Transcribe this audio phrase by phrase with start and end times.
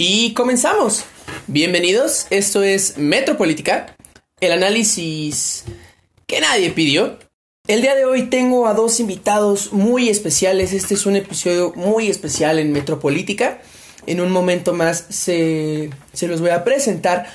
[0.00, 1.06] Y comenzamos.
[1.48, 3.96] Bienvenidos, esto es Metropolítica,
[4.40, 5.64] el análisis
[6.28, 7.18] que nadie pidió.
[7.66, 10.72] El día de hoy tengo a dos invitados muy especiales.
[10.72, 13.60] Este es un episodio muy especial en Metropolítica.
[14.06, 17.26] En un momento más se, se los voy a presentar.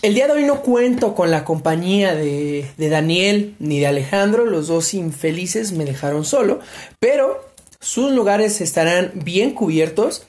[0.00, 4.46] El día de hoy no cuento con la compañía de, de Daniel ni de Alejandro.
[4.46, 6.60] Los dos infelices me dejaron solo.
[6.98, 7.44] Pero
[7.78, 10.26] sus lugares estarán bien cubiertos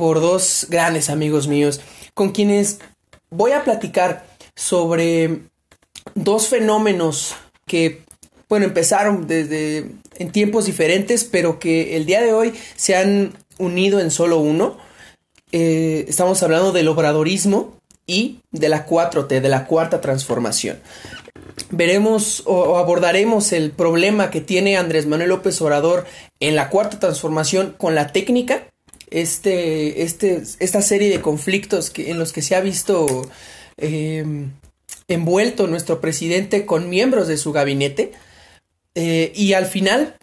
[0.00, 1.82] por dos grandes amigos míos
[2.14, 2.78] con quienes
[3.28, 4.24] voy a platicar
[4.56, 5.40] sobre
[6.14, 7.34] dos fenómenos
[7.66, 8.00] que,
[8.48, 14.00] bueno, empezaron desde en tiempos diferentes, pero que el día de hoy se han unido
[14.00, 14.78] en solo uno.
[15.52, 20.80] Eh, estamos hablando del obradorismo y de la 4T, de la cuarta transformación.
[21.68, 26.06] Veremos o abordaremos el problema que tiene Andrés Manuel López Obrador
[26.40, 28.64] en la cuarta transformación con la técnica,
[29.10, 33.28] este, este, esta serie de conflictos que, en los que se ha visto
[33.76, 34.24] eh,
[35.08, 38.12] envuelto nuestro presidente con miembros de su gabinete.
[38.94, 40.16] Eh, y al final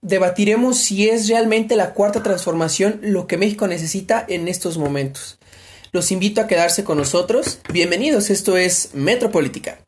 [0.00, 5.38] debatiremos si es realmente la cuarta transformación lo que México necesita en estos momentos.
[5.92, 7.60] Los invito a quedarse con nosotros.
[7.70, 9.78] Bienvenidos, esto es Metropolítica.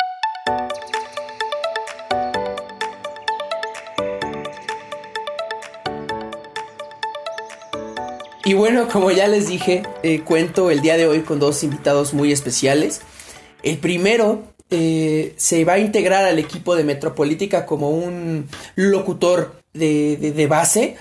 [8.47, 12.13] Y bueno, como ya les dije, eh, cuento el día de hoy con dos invitados
[12.13, 13.01] muy especiales.
[13.63, 20.47] El primero eh, se va a integrar al equipo de Metropolítica como un locutor de,
[20.47, 20.97] base.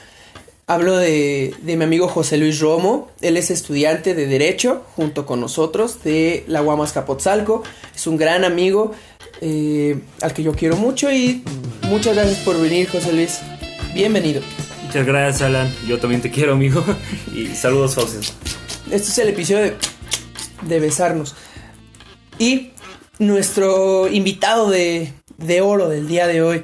[0.67, 3.09] Hablo de, mi amigo José Luis Romo.
[3.19, 7.63] Él es estudiante de Derecho junto con nosotros de la Guamas Capotzalco.
[7.93, 8.93] Es un gran amigo
[9.41, 11.43] eh, al que yo quiero mucho y
[11.89, 13.41] muchas gracias por venir, José Luis.
[13.93, 14.41] Bienvenido.
[14.93, 15.75] Muchas gracias, Alan.
[15.87, 16.85] Yo también te quiero, amigo.
[17.33, 18.19] Y saludos, José.
[18.91, 19.73] Este es el episodio
[20.61, 21.33] de, besarnos.
[22.37, 22.73] Y
[23.17, 25.11] nuestro invitado de,
[25.63, 26.61] oro del día de hoy.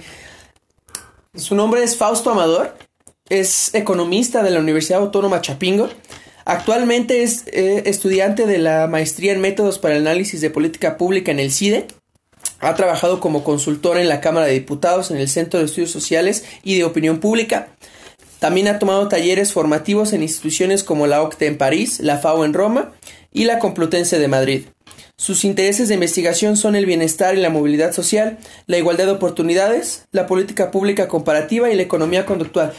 [1.34, 2.78] Su nombre es Fausto Amador.
[3.30, 5.90] Es economista de la Universidad Autónoma Chapingo.
[6.46, 11.32] Actualmente es eh, estudiante de la maestría en métodos para el análisis de política pública
[11.32, 11.88] en el CIDE.
[12.60, 16.46] Ha trabajado como consultor en la Cámara de Diputados, en el Centro de Estudios Sociales
[16.62, 17.70] y de Opinión Pública.
[18.40, 22.54] También ha tomado talleres formativos en instituciones como la OCTE en París, la FAO en
[22.54, 22.94] Roma
[23.32, 24.66] y la Complutense de Madrid.
[25.18, 30.06] Sus intereses de investigación son el bienestar y la movilidad social, la igualdad de oportunidades,
[30.12, 32.72] la política pública comparativa y la economía conductual.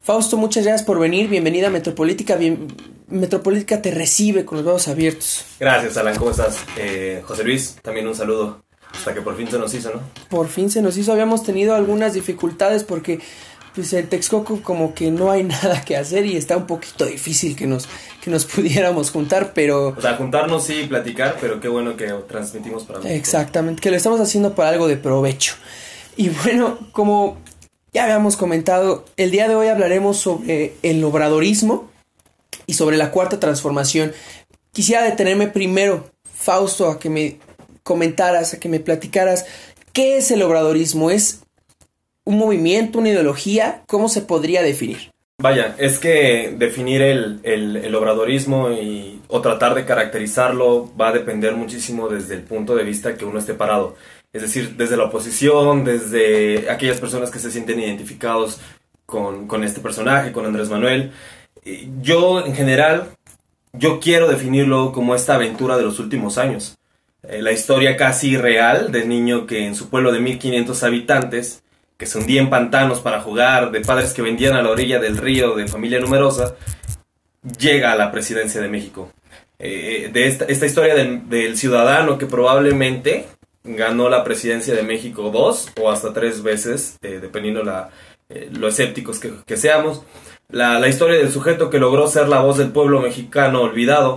[0.00, 1.28] Fausto, muchas gracias por venir.
[1.28, 2.38] Bienvenida a Metropolítica.
[3.08, 5.44] Metropolítica te recibe con los brazos abiertos.
[5.60, 6.16] Gracias, Alan.
[6.16, 6.56] ¿Cómo estás?
[6.78, 8.64] Eh, José Luis, también un saludo.
[8.92, 10.00] Hasta que por fin se nos hizo, ¿no?
[10.28, 11.12] Por fin se nos hizo.
[11.12, 13.20] Habíamos tenido algunas dificultades porque
[13.74, 17.56] pues en Texcoco como que no hay nada que hacer y está un poquito difícil
[17.56, 17.88] que nos,
[18.22, 19.88] que nos pudiéramos juntar, pero...
[19.96, 23.14] O sea, juntarnos sí, platicar, pero qué bueno que transmitimos para México.
[23.14, 25.54] Exactamente, que lo estamos haciendo para algo de provecho.
[26.16, 27.38] Y bueno, como
[27.92, 31.90] ya habíamos comentado, el día de hoy hablaremos sobre el obradorismo
[32.66, 34.12] y sobre la cuarta transformación.
[34.72, 37.38] Quisiera detenerme primero, Fausto, a que me
[37.82, 39.46] comentaras, a que me platicaras
[39.92, 41.10] qué es el obradorismo.
[41.10, 41.41] ¿Es
[42.24, 43.82] un movimiento, una ideología?
[43.86, 45.10] ¿Cómo se podría definir?
[45.38, 51.56] Vaya, es que definir el, el, obradorismo y, o tratar de caracterizarlo va a depender
[51.56, 53.96] muchísimo desde el punto de vista que uno esté parado.
[54.32, 58.60] Es decir, desde la oposición, desde aquellas personas que se sienten identificados
[59.04, 61.12] con, con este personaje, con Andrés Manuel.
[62.00, 63.08] Yo, en general,
[63.72, 66.78] yo quiero definirlo como esta aventura de los últimos años.
[67.22, 71.61] Eh, la historia casi real del niño que en su pueblo de 1500 habitantes
[72.02, 75.16] que se hundía en pantanos para jugar, de padres que vendían a la orilla del
[75.16, 76.56] río, de familia numerosa,
[77.60, 79.12] llega a la presidencia de México.
[79.60, 83.26] Eh, de esta, historia del, ciudadano que probablemente
[83.62, 87.90] ganó la presidencia de México dos o hasta tres veces, eh, dependiendo la,
[88.28, 90.02] eh, lo escépticos que, seamos.
[90.48, 94.16] La, la, historia del sujeto que logró ser la voz del pueblo mexicano olvidado,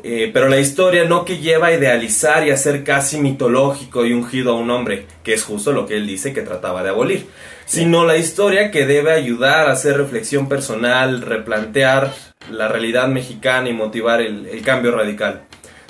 [0.00, 4.12] eh, pero la historia no que lleva a idealizar y a ser casi mitológico y
[4.12, 7.26] ungido a un hombre, que es justo lo que él dice que trataba de abolir,
[7.66, 12.14] sino la historia que debe ayudar a hacer reflexión personal, replantear
[12.48, 15.42] la realidad mexicana y motivar el, el cambio radical.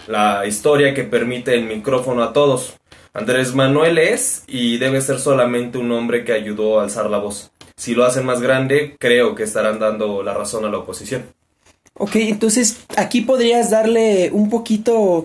[0.07, 2.79] La historia que permite el micrófono a todos.
[3.13, 7.51] Andrés Manuel es y debe ser solamente un hombre que ayudó a alzar la voz.
[7.77, 11.38] Si lo hacen más grande, creo que estarán dando la razón a la oposición.
[11.99, 15.25] Ok, entonces aquí podrías darle un poquito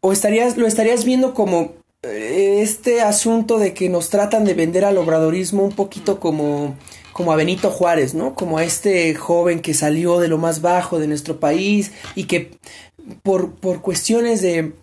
[0.00, 4.84] o estarías lo estarías viendo como eh, este asunto de que nos tratan de vender
[4.84, 6.76] al obradorismo un poquito como
[7.12, 8.34] como a Benito Juárez, ¿no?
[8.34, 12.50] Como a este joven que salió de lo más bajo de nuestro país y que
[13.22, 14.74] por, por cuestiones de,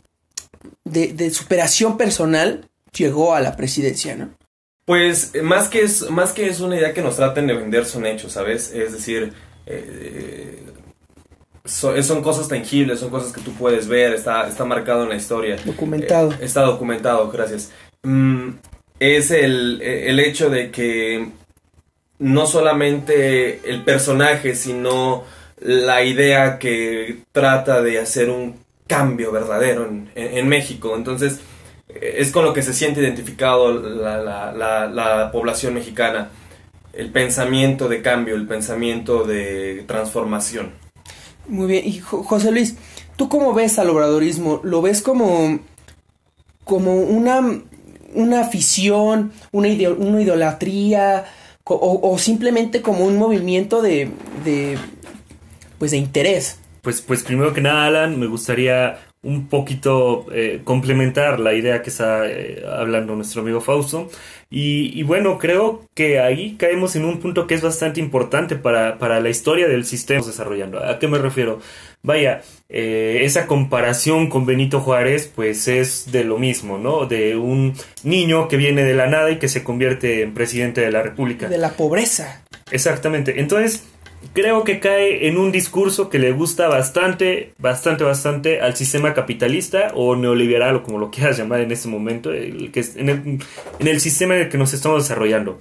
[0.83, 4.31] de, superación personal llegó a la presidencia, ¿no?
[4.85, 8.07] Pues más que es, más que es una idea que nos traten de vender son
[8.07, 8.71] hechos, ¿sabes?
[8.73, 9.33] Es decir,
[9.67, 10.59] eh,
[11.65, 15.57] son cosas tangibles, son cosas que tú puedes ver, está, está marcado en la historia.
[15.63, 16.31] Documentado.
[16.33, 17.71] Eh, está documentado, gracias.
[18.03, 18.49] Mm,
[18.99, 21.29] es el, el hecho de que
[22.19, 25.23] no solamente el personaje, sino
[25.59, 28.57] la idea que trata de hacer un
[28.87, 30.95] cambio verdadero en, en México.
[30.95, 31.39] Entonces,
[32.01, 36.29] es con lo que se siente identificado la, población mexicana,
[36.93, 40.71] el pensamiento de cambio, el pensamiento de transformación.
[41.47, 42.75] Muy bien, y José Luis,
[43.15, 44.61] ¿tú cómo ves al obradorismo?
[44.63, 45.59] ¿Lo ves como,
[46.63, 47.61] como una,
[48.13, 51.25] una afición, una, una idolatría
[51.65, 54.09] o, simplemente como un movimiento de,
[54.43, 54.77] de,
[55.79, 56.59] pues de interés?
[56.81, 61.89] Pues, pues primero que nada, Alan, me gustaría un poquito eh, complementar la idea que
[61.89, 64.09] está eh, hablando nuestro amigo Fausto.
[64.55, 69.19] Y, bueno, creo que ahí caemos en un punto que es bastante importante para, para
[69.19, 70.77] la historia del sistema desarrollando.
[70.77, 71.59] ¿A qué me refiero?
[72.03, 77.07] Vaya, eh, esa comparación con Benito Juárez, pues es de lo mismo, ¿no?
[77.07, 77.73] De un
[78.03, 81.49] niño que viene de la nada y que se convierte en presidente de la República.
[81.49, 82.43] De la pobreza.
[82.69, 83.39] Exactamente.
[83.39, 83.83] Entonces,
[84.33, 89.91] creo que cae en un discurso que le gusta bastante, bastante, bastante al sistema capitalista
[89.95, 93.39] o neoliberal o como lo quieras llamar en este momento, el que es en,
[93.79, 95.59] el, sistema en el que nos estamos desarrollando.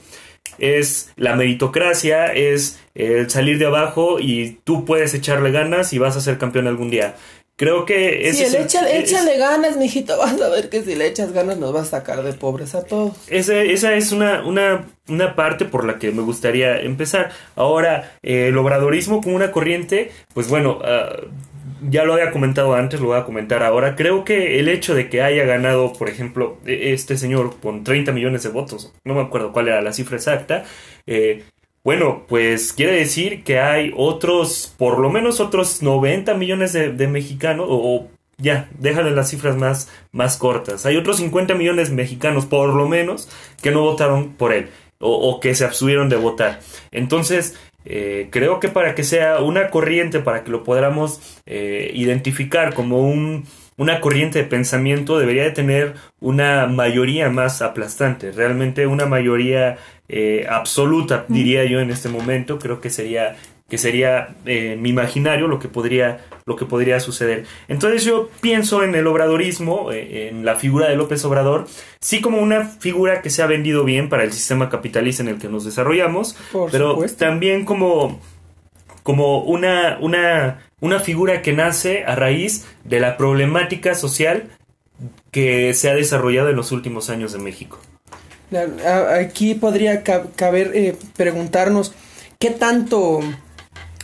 [0.58, 6.16] Es la meritocracia, es el salir de abajo y tú puedes echarle ganas y vas
[6.16, 7.16] a ser campeón algún día.
[7.62, 8.38] Creo que es.
[8.38, 10.18] Sí, échale, ganas, mijito.
[10.18, 12.84] Vas a ver que si le echas ganas nos va a sacar de pobres a
[12.84, 13.12] todos.
[13.28, 17.30] Esa, esa es una, una, una parte por la que me gustaría empezar.
[17.54, 20.80] Ahora, eh, el obradorismo como una corriente, pues bueno.
[20.82, 21.14] Ah,
[21.88, 23.94] ya lo había comentado antes, lo voy a comentar ahora.
[23.94, 28.10] Creo que el hecho de que haya ganado, por ejemplo, e, este señor con 30
[28.10, 30.64] millones de votos, no me acuerdo cuál era la cifra exacta,
[31.06, 31.44] eh,
[31.84, 37.66] bueno, pues quiere decir que hay otros, por lo menos otros 90 millones de, mexicanos,
[37.68, 38.08] o,
[38.38, 40.86] ya, déjale las cifras más, más cortas.
[40.86, 43.28] Hay otros 50 millones de mexicanos, por lo menos,
[43.62, 44.68] que no votaron por él,
[45.00, 46.60] o, que se abstuvieron de votar.
[46.92, 52.74] Entonces, eh, creo que para que sea una corriente, para que lo podamos eh, identificar
[52.74, 53.44] como un,
[53.76, 59.78] una corriente de pensamiento, debería de tener una mayoría más aplastante, realmente una mayoría
[60.08, 62.58] eh, absoluta, diría yo en este momento.
[62.58, 63.36] Creo que sería
[63.72, 67.46] que sería eh, mi imaginario lo que podría lo que podría suceder.
[67.68, 71.66] Entonces yo pienso en el obradorismo, eh, en la figura de López Obrador,
[71.98, 75.38] sí como una figura que se ha vendido bien para el sistema capitalista en el
[75.38, 76.36] que nos desarrollamos,
[76.70, 78.20] pero también como
[79.02, 84.50] como una una una figura que nace a raíz de la problemática social
[85.30, 87.78] que se ha desarrollado en los últimos años de México.
[89.18, 91.94] Aquí podría caber eh, preguntarnos
[92.38, 93.20] qué tanto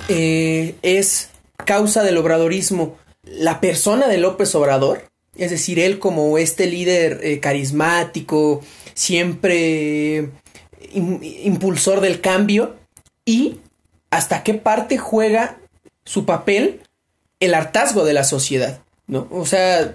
[0.09, 1.31] eh, es
[1.67, 5.03] causa del obradorismo la persona de López Obrador,
[5.37, 8.63] es decir, él como este líder eh, carismático,
[8.95, 10.31] siempre
[10.95, 12.77] impulsor del cambio,
[13.25, 13.59] y
[14.11, 15.59] hasta qué parte juega
[16.09, 16.81] su papel
[17.39, 19.29] el hartazgo de la sociedad, ¿no?
[19.31, 19.95] O sea,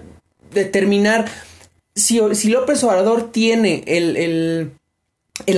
[0.52, 1.26] determinar
[1.96, 4.70] si, López Obrador tiene el,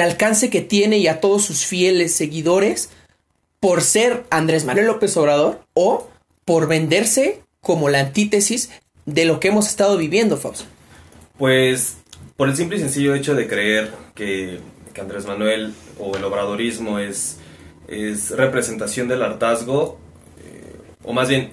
[0.00, 2.88] alcance que tiene y a todos sus fieles seguidores
[3.60, 6.08] por ser Andrés Manuel López Obrador o
[6.46, 8.70] por venderse como la antítesis
[9.04, 10.64] de lo que hemos estado viviendo, Fausto?
[11.36, 11.98] Pues
[12.38, 14.60] por el simple y sencillo hecho de creer que,
[14.98, 17.36] Andrés Manuel o el obradorismo es,
[17.86, 19.98] es representación del hartazgo,
[21.06, 21.52] o más bien,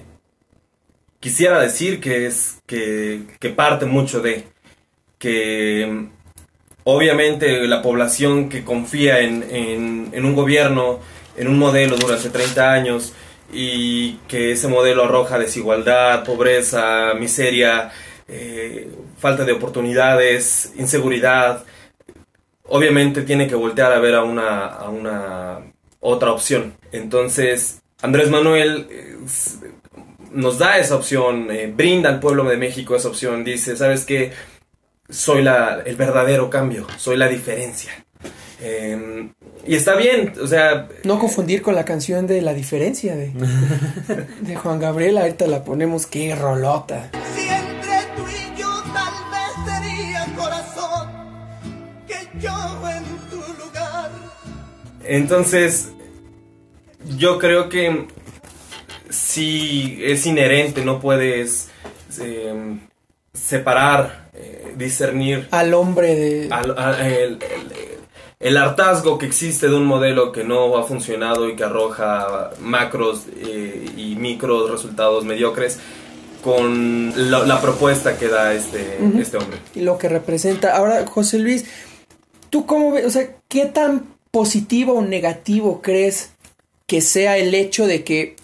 [1.20, 3.22] quisiera decir que es que,
[3.56, 4.44] parte mucho de,
[5.18, 6.08] que
[6.82, 10.98] obviamente la población que confía en, un gobierno,
[11.36, 13.14] en un modelo durante 30 años
[13.52, 17.92] y que ese modelo arroja desigualdad, pobreza, miseria,
[18.26, 21.64] eh, falta de oportunidades, inseguridad,
[22.66, 25.60] obviamente tiene que voltear a ver a una, a una
[26.00, 26.76] otra opción.
[26.90, 29.16] Entonces, Andrés Manuel eh,
[30.32, 34.32] nos da esa opción, eh, brinda al pueblo de México esa opción, dice, ¿sabes qué?
[35.08, 37.92] soy la, el verdadero cambio, soy la diferencia.
[38.60, 39.32] Em,
[39.66, 40.86] y está bien, o sea...
[41.04, 43.32] No confundir con la canción de La diferencia de,
[44.40, 47.10] de Juan Gabriel, ahorita la ponemos, qué rolota.
[47.34, 51.08] Si entre tú y yo tal vez sería corazón,
[52.06, 54.10] que yo en tu lugar
[55.04, 55.94] Entonces,
[57.16, 58.06] yo creo que
[59.10, 61.68] si es inherente, no puedes
[62.20, 62.76] eh,
[63.32, 66.48] separar, eh, discernir Al hombre de...
[66.50, 67.38] al- a- el, el-
[68.40, 73.22] el hartazgo que existe de un modelo que no ha funcionado y que arroja macros
[73.38, 75.78] eh, y micros resultados mediocres
[76.42, 79.56] con la, la propuesta que da este, este hombre.
[79.74, 80.76] y lo que representa.
[80.76, 81.64] Ahora, José Luis,
[82.50, 83.06] ¿tú cómo ves?
[83.06, 86.32] O sea, ¿qué tan positivo o negativo crees
[86.86, 88.36] que sea el hecho de que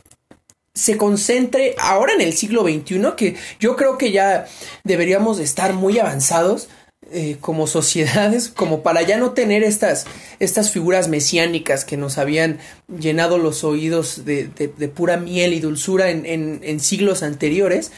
[0.75, 4.47] se concentre ahora en el siglo XXI, que yo creo que ya
[4.85, 6.69] deberíamos de estar muy avanzados
[7.13, 10.07] eh, como sociedades, como para ya no tener estas,
[10.39, 16.11] estas figuras mesiánicas que nos habían llenado los oídos de, de- pura miel y dulzura
[16.11, 17.91] en, en- en siglos anteriores.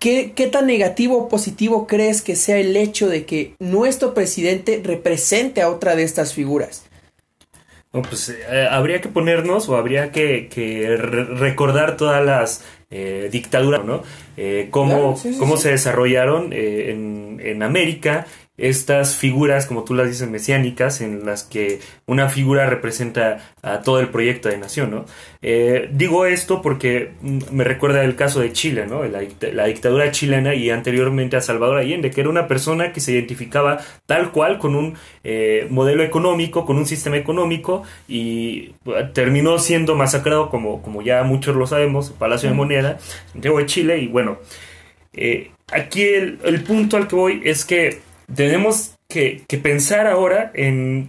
[0.00, 4.80] ¿Qué, ¿Qué tan negativo o positivo crees que sea el hecho de que nuestro presidente
[4.84, 6.82] represente a otra de estas figuras?
[7.92, 13.28] No, pues eh, habría que ponernos o habría que, que re- recordar todas las eh,
[13.32, 14.02] dictaduras, ¿no?
[14.36, 15.62] Eh, cómo, Claro, sí, sí, cómo sí.
[15.62, 18.26] se desarrollaron eh, en, en América
[18.58, 24.00] estas figuras, como tú las dices, mesiánicas, en las que una figura representa a todo
[24.00, 25.04] el proyecto de nación, ¿no?
[25.42, 29.04] Eh, digo esto porque mm, me recuerda el caso de Chile, ¿no?
[29.04, 33.00] La, dict- la dictadura chilena y anteriormente a Salvador Allende, que era una persona que
[33.00, 39.08] se identificaba tal cual con un eh, modelo económico, con un sistema económico y eh,
[39.14, 42.98] terminó siendo masacrado, como, como ya muchos lo sabemos, Palacio de Moneda,
[43.32, 44.38] Santiago de Chile, y bueno,
[45.12, 48.00] eh, aquí el, el punto al que voy es que
[48.34, 51.08] tenemos que, que pensar ahora en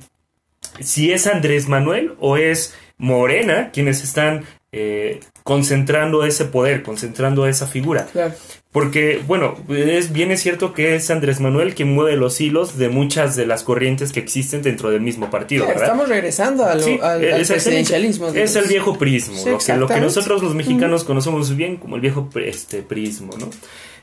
[0.80, 7.66] si es Andrés Manuel o es Morena quienes están eh, concentrando ese poder, concentrando esa
[7.66, 8.06] figura.
[8.12, 8.34] Claro.
[8.72, 12.88] Porque, bueno, es bien es cierto que es Andrés Manuel quien mueve los hilos de
[12.90, 15.84] muchas de las corrientes que existen dentro del mismo partido, ¿verdad?
[15.86, 17.54] Estamos regresando Sí, al, al exactamente.
[17.54, 18.28] presidencialismo.
[18.28, 20.02] Es el viejo prismo, Sí, lo, que, lo que exactamente.
[20.02, 23.50] nosotros los mexicanos conocemos bien como el viejo este, prismo, ¿no?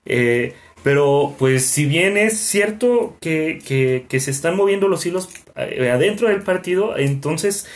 [0.05, 0.53] Eh,
[0.83, 3.59] pero pues si bien es cierto que,
[4.09, 7.67] que- se están moviendo los hilos eh, adentro del partido, entonces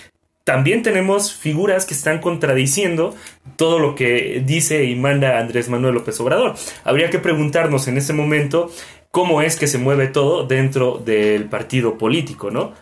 [0.45, 3.15] también tenemos figuras que están contradiciendo
[3.57, 6.55] todo lo que dice y manda Andrés Manuel López Obrador.
[6.85, 8.71] Habría que preguntarnos en ese momento
[9.11, 12.73] cómo es que se mueve todo dentro del partido político, ¿no?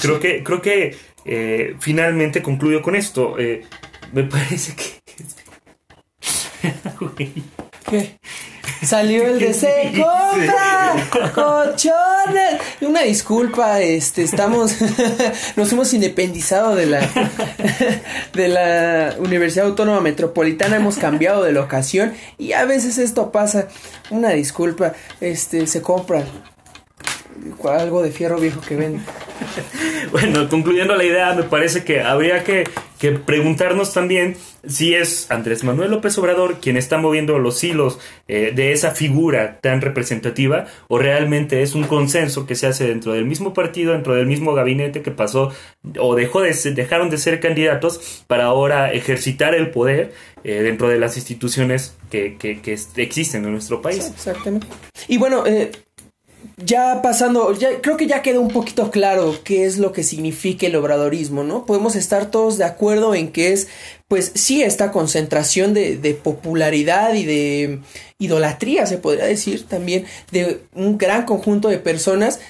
[0.00, 3.38] Creo que, creo que eh, finalmente concluyo con esto.
[3.38, 3.62] Eh,
[4.12, 5.02] me parece que.
[7.88, 8.18] ¿Qué?
[8.82, 10.74] Salió el de ¿Qué se compra
[11.34, 12.60] colchones.
[12.80, 14.76] Una disculpa, este, estamos,
[15.56, 17.00] nos hemos independizado de la,
[18.32, 23.68] de la Universidad Autónoma Metropolitana, hemos cambiado de locación y a veces esto pasa.
[24.10, 26.24] Una disculpa, este, se compra
[27.68, 29.04] algo de fierro viejo que venden.
[30.12, 32.64] Bueno, concluyendo la idea, me parece que habría que,
[33.12, 38.52] que preguntarnos también si es Andrés Manuel López Obrador quien está moviendo los hilos eh,
[38.54, 43.26] de esa figura tan representativa o realmente es un consenso que se hace dentro del
[43.26, 45.52] mismo partido, dentro del mismo gabinete que pasó
[45.98, 50.88] o dejó de ser- dejaron de ser candidatos para ahora ejercitar el poder eh, dentro
[50.88, 54.10] de las instituciones que, que- que existen en nuestro país.
[54.14, 54.66] Exactamente.
[55.08, 55.70] Y bueno, eh,
[56.56, 60.66] ya pasando, ya creo que ya quedó un poquito claro qué es lo que significa
[60.66, 61.66] el obradorismo, ¿no?
[61.66, 63.68] Podemos estar todos de acuerdo en que es,
[64.08, 67.80] pues sí, esta concentración de, de popularidad y de
[68.18, 72.40] idolatría, se podría decir también, de un gran conjunto de personas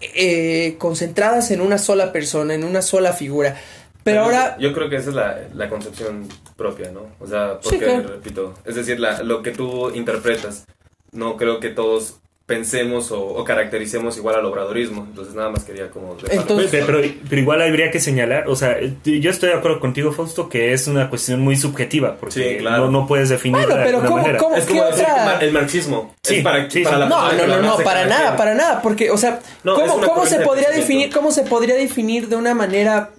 [0.00, 3.56] eh, concentradas en una sola persona, en una sola figura.
[4.02, 7.06] Pero ahora, Yo creo que esa es la, la concepción propia, ¿no?
[7.20, 8.08] O sea, Sí, porque, claro.
[8.08, 10.66] repito, es decir, la- lo que tú interpretas,
[11.12, 12.16] no creo que todos
[12.46, 15.06] pensemos o, o caractericemos igual al obradorismo.
[15.08, 16.16] Entonces, nada más quería como...
[16.30, 20.12] Entonces- Pero, pero, pero igual habría que señalar, o sea, yo estoy de acuerdo contigo,
[20.12, 22.86] Fausto, que es una cuestión muy subjetiva, porque Sí, claro.
[22.86, 24.38] no, no puedes definirla Bueno, pero de ¿cómo- manera.
[24.38, 25.06] cómo- es como ¿qué decir
[25.40, 26.14] el marxismo.
[26.22, 27.00] Sí, es para, sí, para sí.
[27.00, 30.26] la No, no, no, no, para nada, para nada, porque, o sea, No, ¿cómo, cómo
[30.26, 33.10] se podría definir, cómo se podría definir de una manera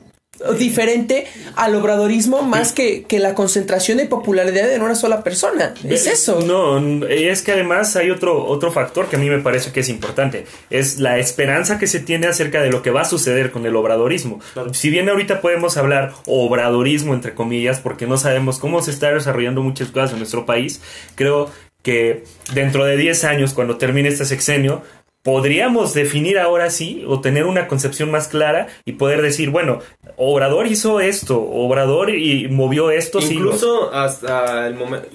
[0.57, 5.73] diferente al obradorismo más que, que la concentración de popularidad en una sola persona?
[5.83, 6.41] Es Eh, eso.
[6.41, 9.89] No, es que además hay otro, otro factor que a mí me parece que es
[9.89, 10.45] importante.
[10.69, 13.75] Es la esperanza que se tiene acerca de lo que va a suceder con el
[13.75, 14.39] obradorismo.
[14.71, 19.61] Si bien ahorita podemos hablar obradorismo, entre comillas, porque no sabemos cómo se está desarrollando
[19.61, 20.81] muchas cosas en nuestro país,
[21.15, 21.49] creo
[21.81, 22.23] que
[22.53, 24.81] dentro de 10 años, cuando termine este sexenio,
[25.25, 29.79] podríamos definir ahora sí o tener una concepción más clara y poder decir, bueno,
[30.17, 32.91] Obrador hizo esto, Obrador y movió
[33.31, 33.45] hilos.
[33.47, 35.09] Incluso hasta el momento,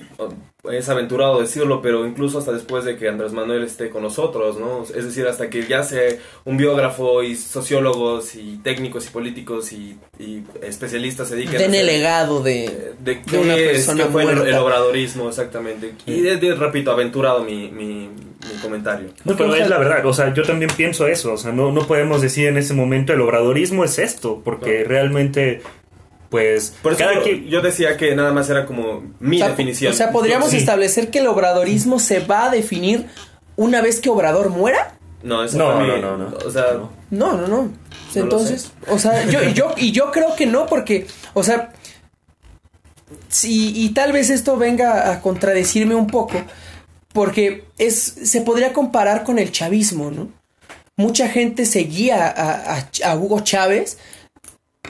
[0.71, 4.83] es aventurado decirlo, pero incluso hasta después de que Andrés Manuel esté con nosotros, ¿no?
[4.83, 6.03] Es decir, hasta que ya sea
[6.45, 11.79] un biógrafo y sociólogos y técnicos y políticos y, y especialistas se dediquen Den a
[11.81, 15.95] el legado de, de de una qué es, persona qué fue el, obradorismo exactamente.
[16.07, 19.09] Y de, de- repito, aventurado mi, mi, mi comentario.
[19.25, 21.87] No, pero es la verdad, o sea, yo también pienso eso, o sea, no, no
[21.87, 25.63] podemos decir en ese momento el obradorismo es esto, porque realmente,
[26.31, 27.45] pues, Por eso cada yo, quien...
[27.47, 29.93] yo decía que nada más era como mi O sea, definición.
[29.93, 30.57] O sea, podríamos Sí.
[30.57, 33.07] establecer que el obradorismo se va a definir
[33.57, 34.97] una vez que Obrador muera.
[35.23, 36.37] No, eso No, no, no, no.
[36.47, 36.67] O sea,
[37.11, 37.37] No.
[37.37, 37.71] No, no,
[38.15, 41.73] Entonces, o sea, yo, yo, y yo creo que no, porque, o sea,
[43.29, 46.41] sí, y tal vez esto venga a contradecirme un poco,
[47.13, 50.29] porque es, se podría comparar con el chavismo, ¿no?
[50.97, 53.99] Mucha gente seguía a, a- a Hugo Chávez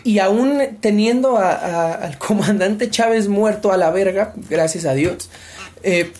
[0.05, 5.31] y aún teniendo a- al comandante Chávez muerto a la verga, gracias a Dios,
[5.83, 6.13] eh,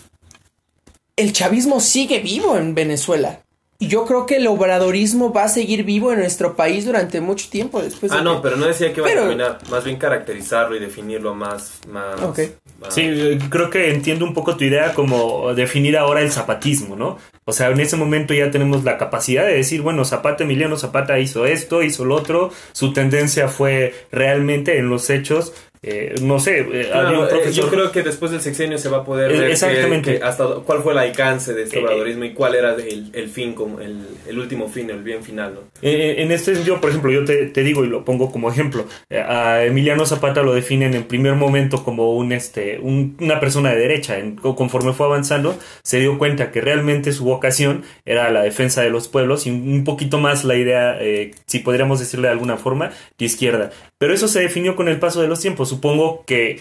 [1.15, 3.41] el chavismo sigue vivo en Venezuela.
[3.81, 7.49] Y yo creo que el obradorismo va a seguir vivo en nuestro país durante mucho
[7.49, 9.57] tiempo después de ah, no, que- pero no decía que iba Pero- a terminar.
[9.71, 11.79] Más bien caracterizarlo y definirlo más.
[11.89, 12.39] más, Ok.
[12.79, 16.95] más- Sí, eh, creo que entiendo un poco tu idea como definir ahora el zapatismo,
[16.95, 17.17] ¿no?
[17.45, 21.17] O sea, en ese momento ya tenemos la capacidad de decir, bueno, Zapata, Emiliano Zapata
[21.17, 26.59] hizo esto, hizo lo otro, su tendencia fue realmente en los hechos, eh, no sé,
[26.59, 27.63] eh, Claro, había un eh, profesor...
[27.63, 30.17] yo creo que después del sexenio se va a poder Eh, ver exactamente.
[30.19, 33.53] que hasta cuál fue el alcance de este obradorismo y cuál era el, el fin,
[33.53, 35.61] como el, el último fin, el bien final, ¿no?
[35.81, 39.63] En este sentido, por ejemplo, yo te, te digo y lo pongo como ejemplo, a
[39.63, 44.19] Emiliano Zapata lo definen en primer momento como un, este, un- una persona de derecha.
[44.19, 48.89] En- conforme fue avanzando, se dio cuenta que realmente su vocación era la defensa de
[48.91, 52.57] los pueblos y un, un poquito más la idea, eh, si podríamos decirle de alguna
[52.57, 53.71] forma, de izquierda.
[54.01, 55.69] Pero eso se definió con el paso de los tiempos.
[55.69, 56.59] Supongo que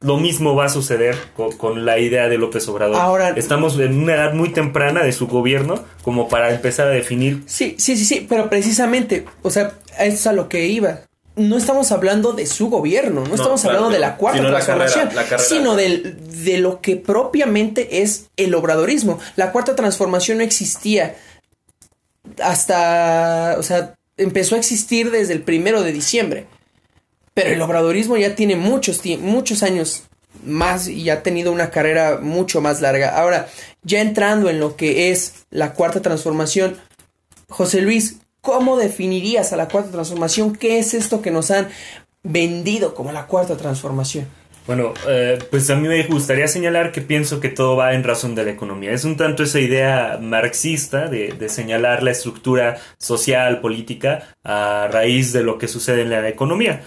[0.00, 2.94] lo mismo va a suceder con, con la idea de López Obrador.
[2.94, 7.42] Ahora- Estamos en una edad muy temprana de su gobierno como para empezar a definir
[7.46, 11.00] Sí, sí, sí, sí, pero precisamente, o sea, eso es a lo que iba.
[11.34, 15.04] No estamos hablando de su gobierno, no, estamos claro hablando de la cuarta la transformación,
[15.08, 15.48] carrera- la carrera.
[15.48, 19.18] sino del- de lo que propiamente es el obradorismo.
[19.34, 21.16] La cuarta transformación no existía
[22.42, 26.46] hasta, o sea, empezó a existir desde el primero de diciembre.
[27.34, 30.04] Pero el obradorismo ya tiene muchos, muchos años
[30.44, 33.18] más y ha tenido una carrera mucho más larga.
[33.18, 33.48] Ahora,
[33.82, 36.76] ya entrando en lo que es la cuarta transformación,
[37.48, 40.56] José Luis, ¿cómo definirías a la cuarta transformación?
[40.56, 41.68] ¿Qué es esto que nos han
[42.22, 44.26] vendido como la cuarta transformación?
[44.66, 48.34] Bueno, eh, pues a mí me gustaría señalar que pienso que todo va en razón
[48.34, 48.92] de la economía.
[48.92, 55.32] Es un tanto esa idea marxista de, de señalar la estructura social, política, a raíz
[55.32, 56.82] de lo que sucede en la economía.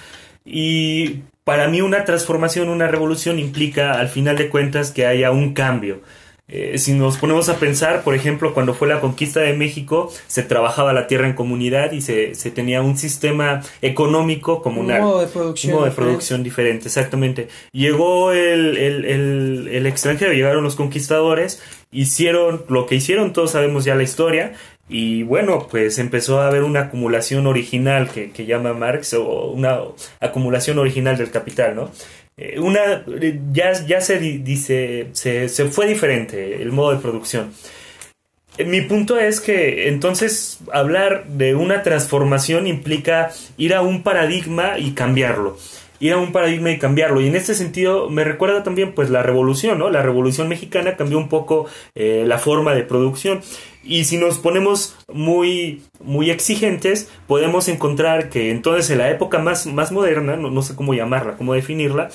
[0.45, 5.53] Y para mí una transformación, una revolución implica al final de cuentas que haya un
[5.53, 6.01] cambio.
[6.49, 10.43] Eh, si nos ponemos a pensar, por ejemplo, cuando fue la conquista de México, se
[10.43, 14.99] trabajaba la tierra en comunidad y se, se tenía un sistema económico comunal.
[15.01, 16.12] Un modo de producción Un modo de diferente.
[16.12, 17.47] producción diferente, exactamente.
[17.71, 21.62] Llegó el, el, el, el extranjero, llegaron los conquistadores,
[21.93, 24.53] hicieron lo que hicieron, todos sabemos ya la historia,
[24.89, 29.80] y bueno, pues empezó a haber una acumulación original que, que llama Marx, o una
[30.19, 31.91] acumulación original del capital, ¿no?
[32.38, 37.02] Eh, Una, eh, ya, ya se di- dice, se, se fue diferente el modo de
[37.02, 37.54] producción.
[38.58, 44.78] Eh, Mi punto es que entonces hablar de una transformación implica ir a un paradigma
[44.80, 45.58] y cambiarlo.
[46.04, 47.22] Ir a un paradigma y cambiarlo.
[47.22, 49.89] Y en este sentido me recuerda también pues la revolución, ¿no?
[49.89, 53.39] La revolución mexicana cambió un poco eh, la forma de producción.
[53.86, 59.66] Y si nos ponemos muy, muy exigentes, podemos encontrar que entonces en la época más,
[59.66, 62.10] más moderna, no, no sé cómo llamarla, cómo definirla,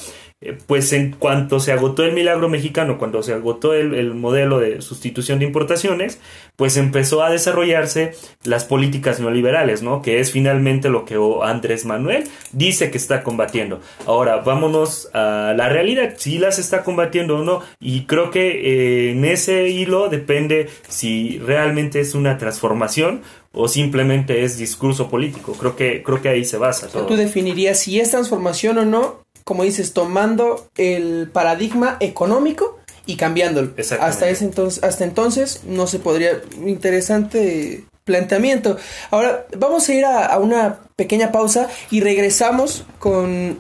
[0.69, 4.81] pues en cuanto se agotó el milagro mexicano, cuando se agotó el, el modelo de
[4.83, 6.21] sustitución de importaciones,
[6.55, 8.13] pues empezó a desarrollarse
[8.45, 10.01] las políticas neoliberales, ¿no?
[10.01, 13.81] Que es finalmente lo que Andrés Manuel dice que está combatiendo.
[14.07, 19.11] Ahora, vámonos a la realidad, si las está combatiendo o no, y creo que eh,
[19.13, 23.23] en ese hilo depende si realmente es una transformación
[23.53, 25.55] o simplemente es discurso político.
[25.55, 27.07] Creo que, creo que ahí se basa todo.
[27.07, 33.73] Tú definirías si es transformación o no, como dices, tomando el paradigma económico y cambiándolo.
[33.99, 36.43] Hasta ese entonces, hasta entonces no se podría.
[36.67, 38.77] Interesante planteamiento.
[39.11, 43.59] Ahora vamos a ir a, a una pequeña pausa y regresamos con,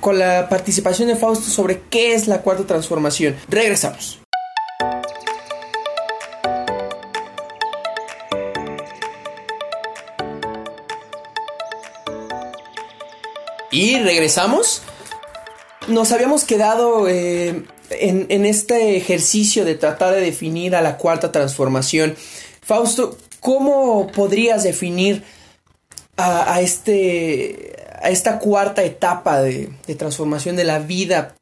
[0.00, 3.36] con la participación de Fausto sobre qué es la cuarta transformación.
[3.50, 4.20] Regresamos.
[13.70, 14.82] Y regresamos.
[15.90, 22.14] Nos habíamos quedado eh, en, este ejercicio de tratar de definir a la cuarta transformación,
[22.62, 25.24] Fausto, ¿cómo podrías definir
[26.16, 27.74] a, este,
[28.08, 31.34] esta cuarta etapa de, transformación de la vida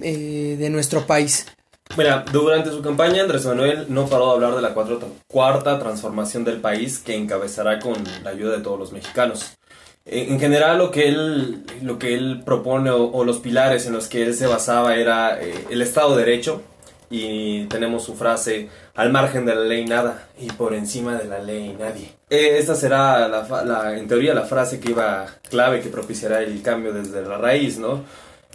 [0.00, 1.46] eh, de nuestro país?
[1.94, 4.74] Mira, durante su campaña Andrés Manuel no paró de hablar de la
[5.26, 9.58] cuarta transformación del país que encabezará con la ayuda de todos los mexicanos.
[10.04, 14.08] En en general lo que él, lo que él propone o, los pilares en los
[14.08, 16.62] que él se basaba era eh, el Estado de Derecho
[17.10, 21.38] y tenemos su frase al margen de la ley nada y por encima de la
[21.40, 22.08] ley nadie.
[22.30, 26.62] Eh, esta será la, la- en teoría la frase que iba clave que propiciará el
[26.62, 28.00] cambio desde la raíz, ¿no?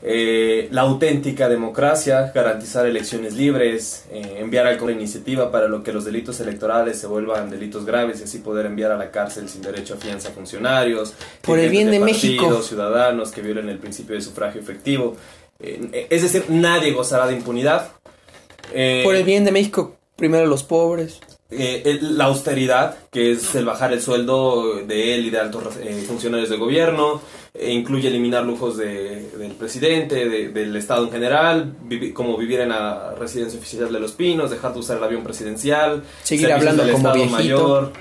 [0.04, 5.92] Eh, la auténtica democracia, garantizar elecciones libres, eh, enviar al Congreso iniciativa para lo que
[5.92, 9.64] los delitos electorales se vuelvan delitos graves y así poder enviar a la cárcel sin
[9.64, 12.62] derecho a fianza a funcionarios, Por el bien dirigentes de México.
[12.62, 15.16] ciudadanos que violen el principio de sufragio efectivo.
[15.60, 17.92] Eh, es decir, nadie gozará de impunidad.
[19.04, 21.20] Por el bien de México, primero los pobres.
[21.50, 25.78] Eh, el- la austeridad, que es el bajar el sueldo de él y de altos
[25.82, 27.22] eh, funcionarios del gobierno,
[27.54, 32.60] eh, incluye eliminar lujos de- del presidente, de- del Estado en general, vivi- como vivir
[32.60, 36.84] en la residencia oficial de Los Pinos, dejar de usar el avión presidencial, Seguir hablando
[36.84, 37.38] del como Estado viejito.
[37.38, 37.94] mayor,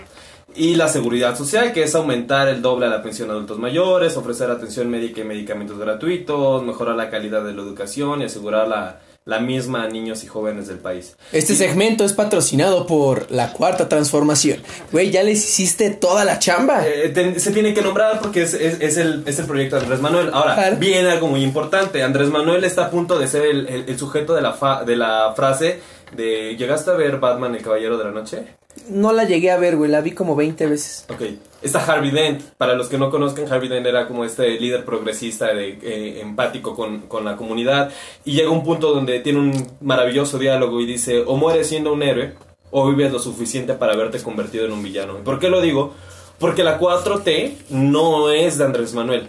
[0.54, 4.16] y la seguridad social, que es aumentar el doble a la pensión a adultos mayores,
[4.16, 9.00] ofrecer atención médica y medicamentos gratuitos, mejorar la calidad de la educación y asegurar la,
[9.26, 11.16] la misma a niños y jóvenes del país.
[11.32, 14.60] Este Y- segmento es patrocinado por la cuarta transformación.
[14.92, 16.86] Güey, ya les hiciste toda la chamba.
[16.86, 19.82] Eh, ten- se tiene que nombrar porque es, es- es el, es el proyecto de
[19.82, 20.30] Andrés Manuel.
[20.32, 20.76] Ahora, Claro.
[20.76, 22.04] viene algo muy importante.
[22.04, 24.94] Andrés Manuel está a punto de ser el, el- el sujeto de la, fa- de
[24.94, 25.80] la frase
[26.14, 28.44] de ¿Llegaste a ver Batman, el Caballero de la Noche?
[28.88, 31.04] No la llegué a ver, güey, la vi como 20 veces.
[31.08, 31.22] Ok,
[31.66, 32.42] está Harvey Dent.
[32.56, 37.02] Para los que no conozcan, Harvey Dent era como este líder progresista, eh, empático con,
[37.02, 37.92] con la comunidad.
[38.24, 42.02] Y llega un punto donde tiene un maravilloso diálogo y dice, o mueres siendo un
[42.02, 42.34] héroe,
[42.70, 45.18] o vives lo suficiente para haberte convertido en un villano.
[45.18, 45.94] ¿Y ¿Por qué lo digo?
[46.38, 49.28] Porque la 4T no es de Andrés Manuel.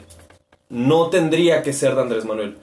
[0.70, 2.58] No tendría que ser de Andrés Manuel.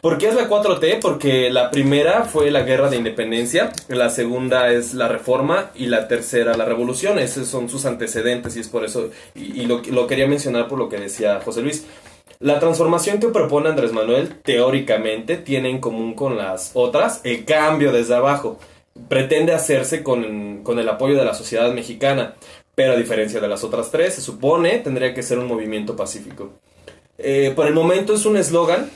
[0.00, 0.98] ¿Por qué es la 4T?
[1.00, 6.08] Porque la primera fue la guerra de independencia, la segunda es la reforma y la
[6.08, 7.18] tercera la revolución.
[7.18, 10.98] Esos son sus antecedentes y es por eso, y, lo quería mencionar por lo que
[10.98, 11.84] decía José Luis.
[12.38, 17.92] La transformación que propone Andrés Manuel teóricamente tiene en común con las otras el cambio
[17.92, 18.58] desde abajo.
[19.10, 22.36] Pretende hacerse con, con el apoyo de la sociedad mexicana,
[22.74, 26.52] pero a diferencia de las otras tres, se supone tendría que ser un movimiento pacífico.
[27.18, 28.88] Eh, por el momento es un eslogan,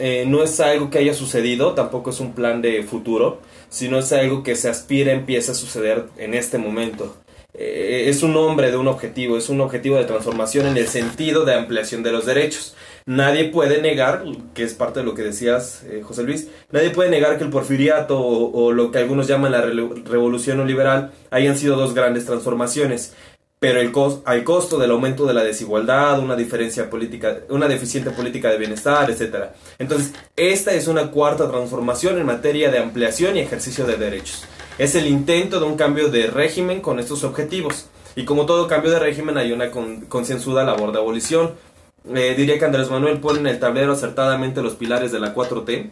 [0.00, 4.12] eh, no es algo que haya sucedido, tampoco es un plan de futuro, sino es
[4.12, 7.14] algo que se aspira empieza a suceder en este momento.
[7.52, 11.44] Eh, es un nombre de un objetivo, es un objetivo de transformación en el sentido
[11.44, 12.76] de ampliación de los derechos.
[13.06, 14.22] Nadie puede negar,
[14.54, 17.50] que es parte de lo que decías, eh, José Luis, nadie puede negar que el
[17.50, 23.14] porfiriato o, lo que algunos llaman la re- revolución neoliberal hayan sido dos grandes transformaciones
[23.60, 28.10] pero el cos- al costo del aumento de la desigualdad, una diferencia política, una deficiente
[28.10, 29.54] política de bienestar, etcétera.
[29.78, 34.44] Entonces, esta es una cuarta transformación en materia de ampliación y ejercicio de derechos.
[34.78, 37.86] Es el intento de un cambio de régimen con estos objetivos.
[38.16, 41.52] Y como todo cambio de régimen hay una con- concienzuda labor de abolición.
[42.14, 45.90] Eh, diría que Andrés Manuel pone en el tablero acertadamente los pilares de la 4T,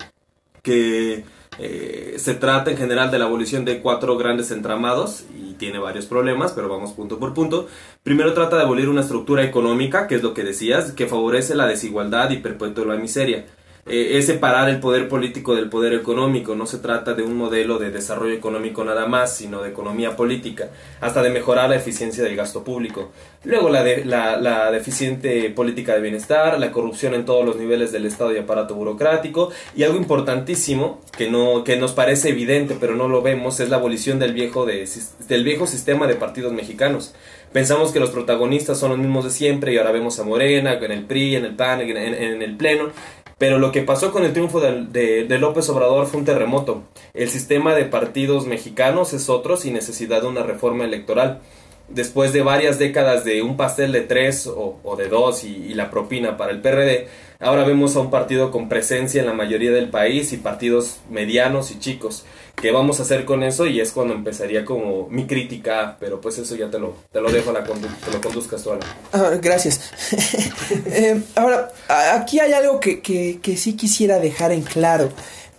[0.62, 1.22] que
[1.58, 6.06] eh, se trata en general de la abolición de cuatro grandes entramados y tiene varios
[6.06, 7.68] problemas, pero vamos punto por punto.
[8.02, 11.66] Primero trata de abolir una estructura económica, que es lo que decías, que favorece la
[11.66, 13.46] desigualdad y perpetúa la miseria.
[13.90, 17.78] Eh, es separar el poder político del poder económico, no se trata de un modelo
[17.78, 20.68] de desarrollo económico nada más, sino de economía política,
[21.00, 23.10] hasta de mejorar la eficiencia del gasto público.
[23.44, 28.04] Luego la, de- la, deficiente política de bienestar, la corrupción en todos los niveles del
[28.04, 33.08] Estado y aparato burocrático, y algo importantísimo que, no, que nos parece evidente pero no
[33.08, 34.86] lo vemos es la abolición del viejo, de,
[35.28, 37.14] del viejo sistema de partidos mexicanos.
[37.52, 40.92] Pensamos que los protagonistas son los mismos de siempre y ahora vemos a Morena, en
[40.92, 42.90] el PRI, en el PAN, en- en el Pleno.
[43.38, 46.82] Pero lo que pasó con el triunfo de, López Obrador fue un terremoto.
[47.14, 51.40] El sistema de partidos mexicanos es otro sin necesidad de una reforma electoral.
[51.88, 55.74] Después de varias décadas de un pastel de tres o, o de dos y, y
[55.74, 57.06] la propina para el PRD,
[57.38, 61.70] ahora vemos a un partido con presencia en la mayoría del país y partidos medianos
[61.70, 62.26] y chicos.
[62.60, 63.66] ¿Qué vamos a hacer con eso?
[63.66, 67.30] Y es cuando empezaría como mi crítica, pero pues eso ya te lo, te lo
[67.30, 68.86] dejo, a la condu- te lo conduzcas tú a la...
[69.12, 69.80] Ah, gracias.
[70.86, 71.70] Eh, ahora,
[72.14, 75.10] aquí hay algo que, que- que sí quisiera dejar en claro.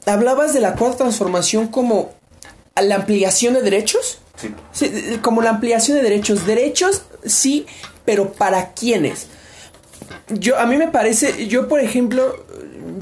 [0.06, 2.12] Hablabas de la cuarta transformación como
[2.82, 4.20] la ampliación de derechos.
[4.36, 4.54] Sí.
[4.72, 6.46] Sí, como la ampliación de derechos.
[6.46, 7.66] Derechos, sí,
[8.06, 9.28] pero ¿para quiénes?
[10.30, 12.46] Yo, a mí me parece, yo por ejemplo,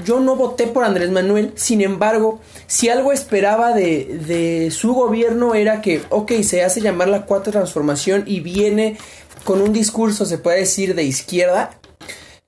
[0.04, 5.54] yo no voté por Andrés Manuel, sin embargo, si algo esperaba de, de su gobierno
[5.54, 8.96] era que, ok, se hace llamar la cuarta transformación y viene
[9.44, 11.78] con un discurso, se puede decir, de izquierda,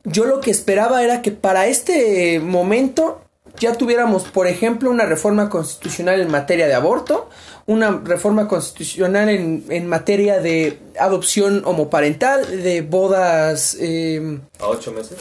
[0.04, 3.22] yo lo que esperaba era que para este momento
[3.58, 7.28] ya tuviéramos, por ejemplo, una reforma constitucional en materia de aborto,
[7.66, 13.76] una reforma constitucional en, en materia de adopción homoparental, de bodas...
[13.80, 15.18] eh, A ocho meses.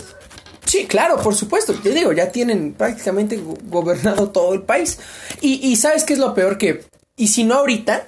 [0.66, 1.74] Sí, claro, por supuesto.
[1.74, 5.00] Te digo, ya tienen prácticamente go- gobernado todo el país.
[5.42, 6.58] Y, y ¿sabes qué es lo peor?
[6.58, 6.84] Que,
[7.18, 8.08] y si no ahorita,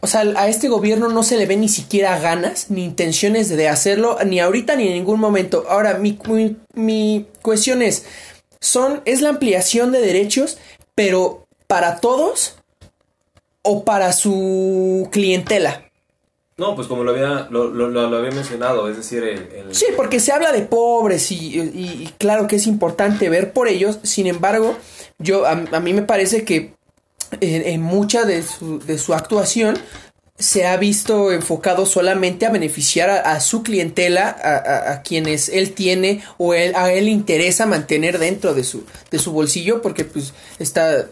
[0.00, 3.68] o sea, a este gobierno no se le ve ni siquiera ganas ni intenciones de
[3.68, 5.66] hacerlo, ni ahorita ni en ningún momento.
[5.68, 8.04] Ahora, mi, mi, mi cuestión es,
[8.60, 10.58] son, es la ampliación de derechos,
[10.94, 12.54] pero para todos
[13.62, 15.84] o para su clientela.
[16.56, 20.20] No, pues como lo había, lo, lo- había mencionado, es decir, el, el- Sí, porque
[20.20, 23.98] se habla de pobres y, y- y claro que es importante ver por ellos.
[24.02, 24.76] Sin embargo,
[25.18, 26.74] yo a, a mí me parece que
[27.40, 29.78] en, en mucha de su, de su actuación
[30.38, 35.48] se ha visto enfocado solamente a beneficiar a, a su clientela, a, a- a quienes
[35.48, 39.80] él tiene o él, a él le interesa mantener dentro de su, de su bolsillo
[39.80, 41.06] porque pues está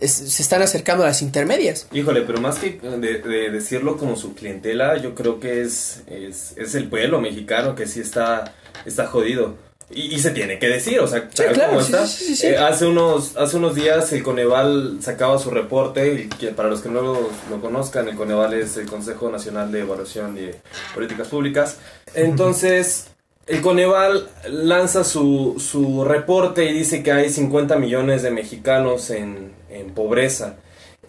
[0.00, 1.86] es- se están acercando a las intermedias.
[1.92, 6.54] Híjole, pero más que de, de decirlo como su clientela, yo creo que es, es,
[6.56, 9.56] es el pueblo mexicano que sí está, está jodido.
[9.90, 12.06] Y, y se tiene que decir, o sea, Sí, claro, como sí, está.
[12.06, 12.46] sí.
[12.46, 16.82] Eh, hace, unos, hace unos días el Coneval sacaba su reporte, y que para los
[16.82, 20.56] que no lo, lo conozcan, el Coneval es el Consejo Nacional de Evaluación de
[20.94, 21.78] Políticas Públicas.
[22.12, 23.06] Entonces,
[23.46, 29.52] el Coneval lanza su, su reporte y dice que hay 50 millones de mexicanos en,
[29.70, 30.56] en pobreza.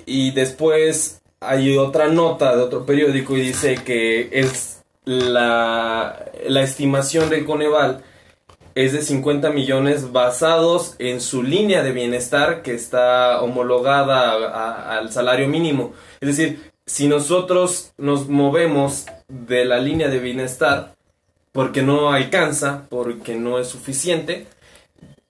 [0.05, 7.29] Y después hay otra nota de otro periódico y dice que es la, la estimación
[7.29, 8.03] del Coneval
[8.75, 15.47] es de 50 millones basados en su línea de bienestar que está homologada al salario
[15.47, 15.93] mínimo.
[16.21, 20.95] Es decir, si nosotros nos movemos de la línea de bienestar
[21.51, 24.47] porque no alcanza, porque no es suficiente,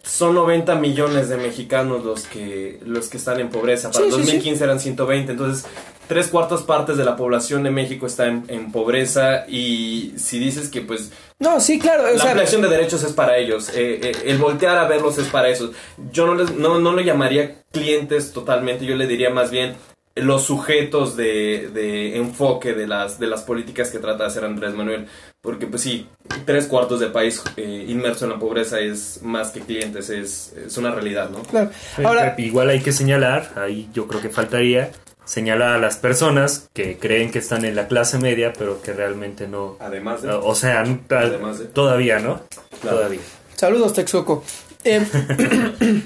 [0.03, 3.91] son 90 millones de mexicanos los que, los que están en pobreza.
[3.91, 4.21] Para Sí, sí, sí.
[4.25, 5.65] 2015 eran 120, entonces
[6.07, 10.69] tres cuartas partes de la población de México está en, en pobreza y si dices
[10.69, 12.03] que pues No, sí, claro.
[12.05, 15.17] o la sea, ampliación de derechos es para ellos, eh, eh, el voltear a verlos
[15.19, 15.71] es para eso.
[16.11, 19.75] Yo no, les, no, no lo llamaría clientes totalmente, yo le diría más bien
[20.21, 24.73] los sujetos de, de enfoque de las, de las políticas que trata de hacer Andrés
[24.73, 25.07] Manuel.
[25.41, 26.07] Porque pues sí,
[26.45, 30.77] tres cuartos del país eh, inmerso en la pobreza es más que clientes, es, es
[30.77, 31.43] una realidad, ¿no?
[31.43, 31.69] claro.
[32.03, 34.91] Ahora, Igual hay que señalar, ahí yo creo que faltaría
[35.23, 39.47] señalar a las personas que creen que están en la clase media, pero que realmente
[39.47, 39.77] no.
[39.79, 40.31] Además de...
[40.31, 42.41] O sea, Además de- todavía, ¿no?
[42.81, 42.97] Claro.
[42.97, 43.19] Todavía.
[43.55, 44.43] Saludos, Texoco.
[44.83, 45.05] Eh,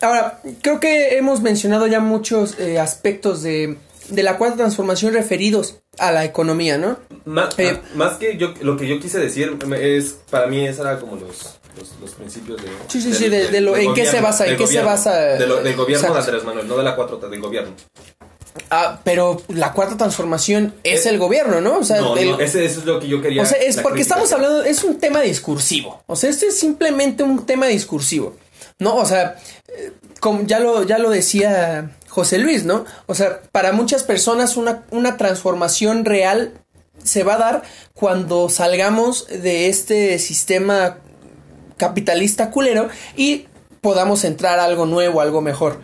[0.00, 3.76] ahora, creo que hemos mencionado ya muchos eh, aspectos de,
[4.08, 6.98] de la cuarta transformación referidos a la economía, ¿no?
[7.24, 10.82] Ma- Eh, ah, más que yo, lo que yo quise decir es, para mí, esa
[10.82, 12.68] era como los, los, los principios de...
[12.88, 14.44] Sí, sí, sí, de- de lo- ¿en qué se basa?
[14.44, 15.36] ¿En del qué se gobierno, basa?
[15.46, 16.18] lo- del gobierno de.
[16.20, 17.72] Andrés Manuel, no de la 4T, del gobierno.
[18.70, 21.78] Ah, pero la cuarta transformación es el gobierno, ¿no?
[21.78, 23.42] O sea, no, el- no, ese, eso es lo que yo quería...
[23.42, 24.14] o sea, es porque crítica.
[24.20, 26.02] estamos hablando, es un tema discursivo.
[26.06, 28.36] O sea, este es simplemente un tema discursivo.
[28.78, 29.36] No, o sea,
[30.20, 32.84] como ya lo, ya lo decía José Luis, ¿no?
[33.06, 36.52] O sea, para muchas personas una, una transformación real
[37.02, 37.62] se va a dar
[37.94, 40.98] cuando salgamos de este sistema
[41.76, 43.46] capitalista culero y
[43.80, 45.80] podamos entrar a algo nuevo, algo mejor.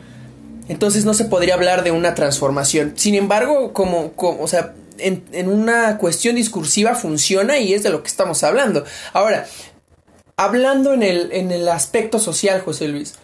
[0.68, 2.94] Entonces no se podría hablar de una transformación.
[2.96, 7.90] Sin embargo, como, como o sea, en, en una cuestión discursiva funciona y es de
[7.90, 8.84] lo que estamos hablando.
[9.12, 9.46] Ahora,
[10.36, 13.18] hablando en el, en el aspecto social, José Luis,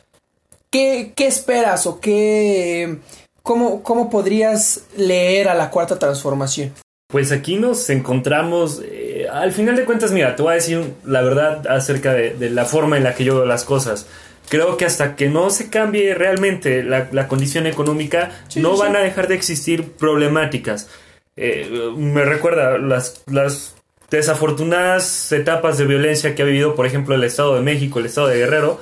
[0.71, 2.99] ¿qué, qué esperas o qué,
[3.43, 6.73] cómo, cómo podrías leer a la cuarta transformación?
[7.09, 11.23] Pues aquí nos encontramos, eh, al final de cuentas, mira, te voy a decir la
[11.23, 14.07] verdad acerca de, de la forma en la que yo veo las cosas.
[14.49, 18.81] Creo que hasta que no se cambie realmente la, la condición económica, Sí, no sí,
[18.81, 20.89] van a dejar de existir problemáticas.
[21.37, 23.75] Eh, me recuerda las, las
[24.11, 28.29] desafortunadas etapas de violencia que ha vivido, por ejemplo, el Estado de México, el Estado
[28.29, 28.81] de Guerrero,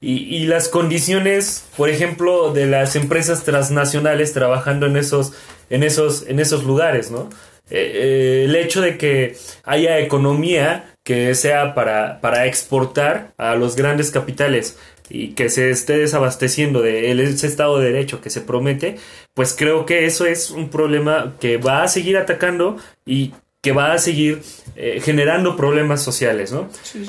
[0.00, 5.34] y, y las condiciones, por ejemplo, de las empresas transnacionales trabajando en esos,
[5.68, 7.28] en esos, en esos lugares, ¿no?
[7.70, 13.76] Eh, eh, el hecho de que haya economía que sea para, para exportar a los
[13.76, 14.76] grandes capitales
[15.08, 18.96] y que se esté desabasteciendo de ese Estado de Derecho que se promete,
[19.34, 23.32] pues creo que eso es un problema que va a seguir atacando y
[23.62, 24.42] que va a seguir
[24.76, 26.68] eh, generando problemas sociales, ¿no?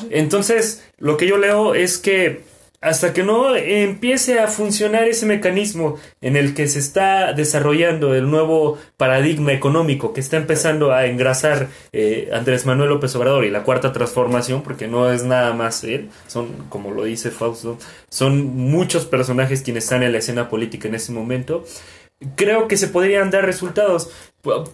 [0.10, 2.44] Entonces, lo que yo leo es que
[2.82, 8.30] hasta que no empiece a funcionar ese mecanismo en el que se está desarrollando el
[8.30, 13.64] nuevo paradigma económico que está empezando a engrasar eh, Andrés Manuel López Obrador y la
[13.64, 17.78] cuarta transformación, porque no es nada más él, son, como lo dice Fausto,
[18.10, 21.64] son muchos personajes quienes están en la escena política en ese momento
[22.36, 24.10] creo que se podrían dar resultados.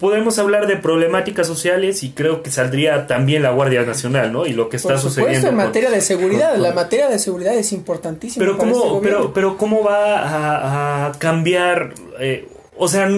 [0.00, 4.46] Podemos hablar de problemáticas sociales y creo que saldría también la Guardia Nacional, ¿no?
[4.46, 5.48] Y lo que está Por supuesto, sucediendo.
[5.48, 8.42] en con- materia de seguridad, con- la materia de seguridad es importantísima.
[8.44, 9.18] pero para este cómo, gobierno.
[9.20, 13.08] pero, pero cómo va a, a cambiar, eh, o sea,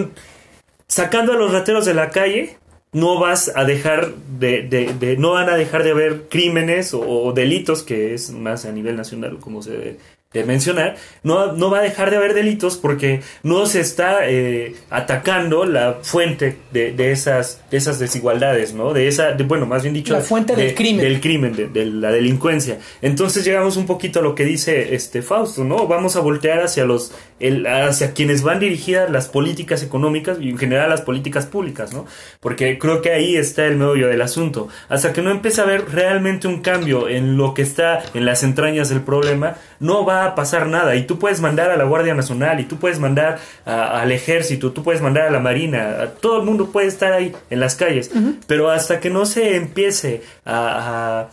[0.88, 2.56] sacando a los rateros de la calle,
[2.92, 7.00] no vas a dejar de, de- de- no van a dejar de haber crímenes o,
[7.00, 9.98] o delitos, que es más a nivel nacional, como se
[10.32, 14.76] de mencionar, no, no va a dejar de haber delitos porque no se está eh,
[14.88, 18.92] atacando la fuente de, de esas, de esas desigualdades, ¿no?
[18.92, 21.04] De esa, de- bueno, más bien dicho, La fuente de- del crimen.
[21.04, 22.78] del crimen, de, de la delincuencia.
[23.02, 25.88] Entonces llegamos un poquito a lo que dice este Fausto, ¿no?
[25.88, 30.58] Vamos a voltear hacia los, el, hacia quienes van dirigidas las políticas económicas y en
[30.58, 32.06] general las políticas públicas, ¿no?
[32.38, 34.68] Porque creo que ahí está el meollo del asunto.
[34.88, 38.44] Hasta que no empiece a haber realmente un cambio en lo que está en las
[38.44, 40.94] entrañas del problema, no va a pasar nada.
[40.96, 44.72] Y tú puedes mandar a la Guardia Nacional, y tú puedes mandar a- al ejército,
[44.72, 47.74] tú puedes mandar a la Marina, a- todo el mundo puede estar ahí en las
[47.76, 48.10] calles.
[48.46, 51.30] Pero hasta que no se empiece a- a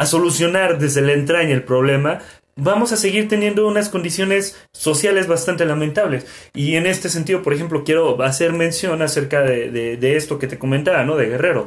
[0.00, 2.20] a solucionar desde la entraña el problema,
[2.54, 6.24] vamos a seguir teniendo unas condiciones sociales bastante lamentables.
[6.54, 10.46] Y en este sentido, por ejemplo, quiero hacer mención acerca de, de- de esto que
[10.46, 11.16] te comentaba, ¿no?
[11.16, 11.66] De Guerrero.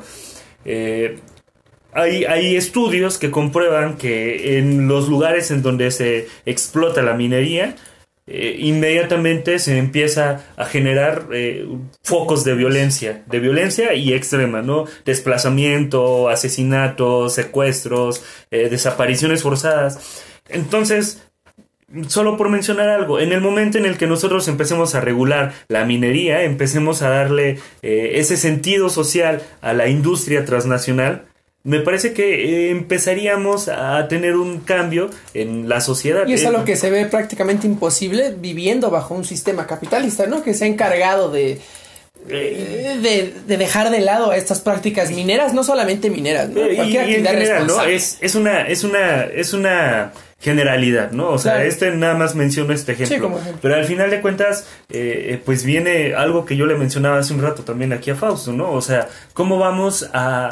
[0.64, 1.20] Eh,
[1.94, 7.76] hay, estudios que comprueban que en los lugares en donde se explota la minería,
[8.28, 11.68] eh, inmediatamente se empieza a generar eh,
[12.04, 14.86] focos de violencia, de violencia y extrema, ¿no?
[15.06, 20.24] Desplazamiento, asesinatos, secuestros, eh, desapariciones forzadas.
[20.48, 21.24] Entonces,
[22.08, 25.84] solo por mencionar algo, en el momento en el que nosotros empecemos a regular la
[25.84, 31.26] minería, empecemos a darle ese sentido social a la industria transnacional,
[31.64, 36.26] me parece que eh, empezaríamos a tener un cambio en la sociedad.
[36.28, 40.44] Y es Eh, algo que se ve prácticamente imposible viviendo bajo un sistema capitalista, ¿no?
[40.44, 41.60] Que se ha encargado de,
[42.30, 46.62] eh, de, de dejar de lado estas prácticas mineras, no solamente mineras, ¿no?
[46.62, 47.64] Eh, y, Cualquier y en actividad general, ¿no?
[47.68, 47.96] responsable.
[47.96, 51.30] Es, es una, es una, es una generalidad, ¿no?
[51.30, 51.68] O sea, Claro.
[51.70, 53.16] este nada más menciono este ejemplo.
[53.16, 53.60] Sí, como ejemplo.
[53.62, 57.34] Pero al final de cuentas, eh, eh, pues viene algo que yo le mencionaba hace
[57.34, 58.72] un rato también aquí a Fausto, ¿no?
[58.72, 60.50] O sea, ¿cómo vamos a,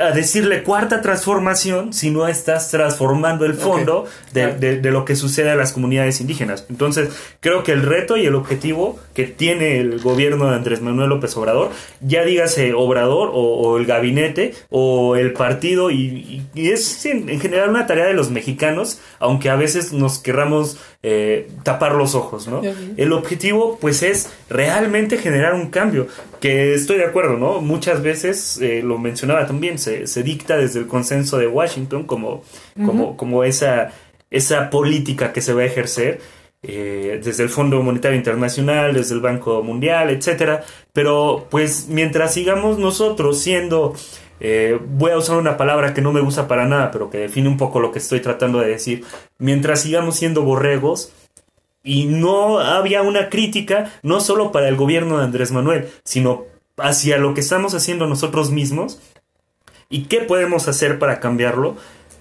[0.00, 5.16] a decirle cuarta transformación si no estás transformando el fondo de, de- de lo que
[5.16, 6.64] sucede a las comunidades indígenas.
[6.70, 11.10] Entonces, creo que el reto y el objetivo que tiene el gobierno de Andrés Manuel
[11.10, 16.70] López Obrador, ya dígase Obrador o, o el gabinete o el partido, y, y- y
[16.70, 21.48] es en, en general una tarea de los mexicanos, aunque a veces nos querramos eh,
[21.64, 22.62] tapar los ojos, ¿no?
[22.96, 26.06] El objetivo, pues, es realmente generar un cambio.
[26.40, 27.60] Que estoy de acuerdo, ¿no?
[27.60, 32.42] Muchas veces, eh, lo mencionaba también, se, se dicta desde el consenso de Washington como,
[32.86, 33.92] como, como esa,
[34.30, 36.20] esa política que se va a ejercer.
[36.62, 40.64] eh, desde el Fondo Monetario Internacional, desde el Banco Mundial, etcétera.
[40.92, 43.94] Pero, pues, mientras sigamos nosotros siendo
[44.44, 47.48] eh, voy a usar una palabra que no me gusta para nada, pero que define
[47.48, 49.04] un poco lo que estoy tratando de decir.
[49.38, 51.12] Mientras sigamos siendo borregos,
[51.84, 56.44] y no había una crítica, no solo para el gobierno de Andrés Manuel, sino
[56.76, 59.00] hacia lo que estamos haciendo nosotros mismos
[59.88, 61.76] y qué podemos hacer para cambiarlo,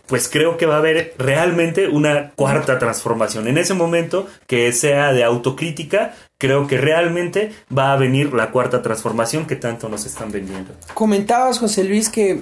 [0.05, 3.47] pues creo que va a haber realmente una cuarta transformación.
[3.47, 8.81] En ese momento que sea de autocrítica, creo que realmente va a venir la cuarta
[8.81, 10.73] transformación que tanto nos están vendiendo.
[10.95, 12.41] Comentabas, José Luis, que,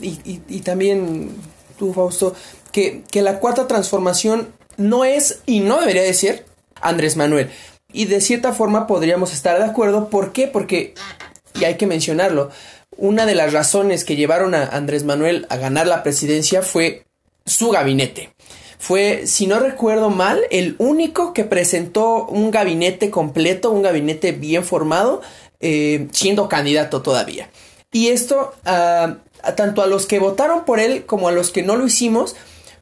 [0.00, 1.28] y, también
[1.78, 2.34] tú, Fausto,
[2.72, 6.46] que, que la cuarta transformación no es y no debería de ser
[6.80, 7.50] Andrés Manuel.
[7.92, 10.08] Y de cierta forma podríamos estar de acuerdo.
[10.08, 10.46] ¿Por qué?
[10.46, 10.94] Porque,
[11.54, 12.50] y hay que mencionarlo,
[12.96, 17.04] una de las razones que llevaron a Andrés Manuel a ganar la presidencia fue
[17.44, 18.32] su gabinete.
[18.84, 24.62] Fue, si no recuerdo mal, el único que presentó un gabinete completo, un gabinete bien
[24.62, 25.22] formado,
[25.60, 27.48] eh, siendo candidato todavía.
[27.92, 29.16] Y esto, a
[29.56, 32.36] tanto a los que votaron por él como a los que no lo hicimos,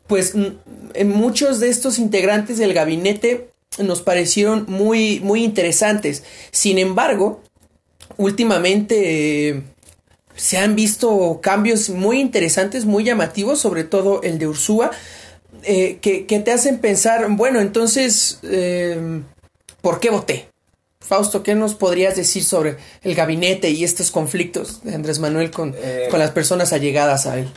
[0.09, 6.25] pues mm, muchos de estos integrantes del gabinete nos parecieron muy, muy interesantes.
[6.51, 7.43] Sin embargo,
[8.17, 9.63] últimamente eh,
[10.35, 14.91] se han visto cambios muy interesantes, muy llamativos, sobre todo el de Ursúa,
[15.65, 19.21] eh, que, que te hacen pensar, bueno, entonces, eh,
[19.81, 20.49] ¿por qué voté?
[21.01, 25.75] Fausto, ¿qué nos podrías decir sobre el gabinete y estos conflictos de Andrés Manuel con,
[25.77, 26.07] Eh.
[26.11, 27.49] con las personas allegadas a él?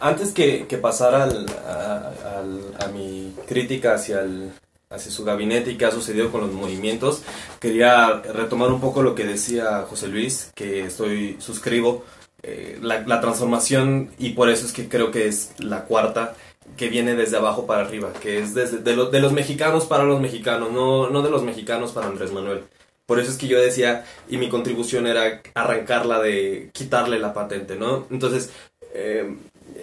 [0.00, 4.50] Antes que, que pasar al, a, al- a mi crítica hacia, el,
[4.90, 7.22] hacia su gabinete y qué ha sucedido con los movimientos,
[7.60, 12.04] quería retomar un poco lo que decía José Luis, que estoy suscribo,
[12.42, 16.34] eh, la, la transformación y por eso es que creo que es la cuarta
[16.76, 20.20] que viene desde abajo para arriba, que es desde, de, de los mexicanos para los
[20.20, 22.64] mexicanos, no, no de los mexicanos para Andrés Manuel.
[23.06, 27.76] Por eso es que yo decía, y mi contribución era arrancarla de quitarle la patente,
[27.76, 28.06] ¿no?
[28.10, 28.52] Entonces,
[28.94, 29.36] eh,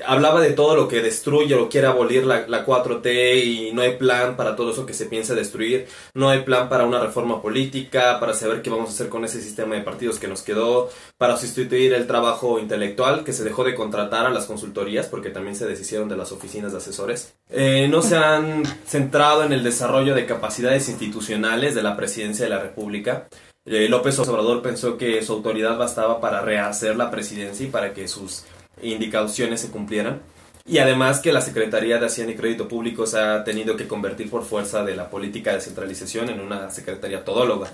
[0.06, 3.98] hablaba de todo lo que destruye o quiere abolir la, la 4T y no hay
[3.98, 8.20] plan para todo eso que se piensa destruir, no hay plan para una reforma política,
[8.20, 11.38] para saber qué vamos a hacer con ese sistema de partidos que nos quedó, para
[11.38, 15.68] sustituir el trabajo intelectual que se dejó de contratar a las consultorías porque también se
[15.68, 17.34] deshicieron de las oficinas de asesores.
[17.50, 22.52] Eh, no se han centrado en el desarrollo de capacidades institucionales de la presidencia de
[22.52, 23.28] la República.
[23.66, 28.08] Eh, López Obrador pensó que su autoridad bastaba para rehacer la presidencia y para que
[28.08, 28.46] sus
[28.82, 30.22] indicaciones se cumplieran.
[30.66, 34.30] Y además que la Secretaría de Hacienda y Crédito Público se ha tenido que convertir
[34.30, 37.72] por fuerza de la política de centralización en una secretaría todóloga.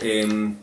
[0.00, 0.56] Em,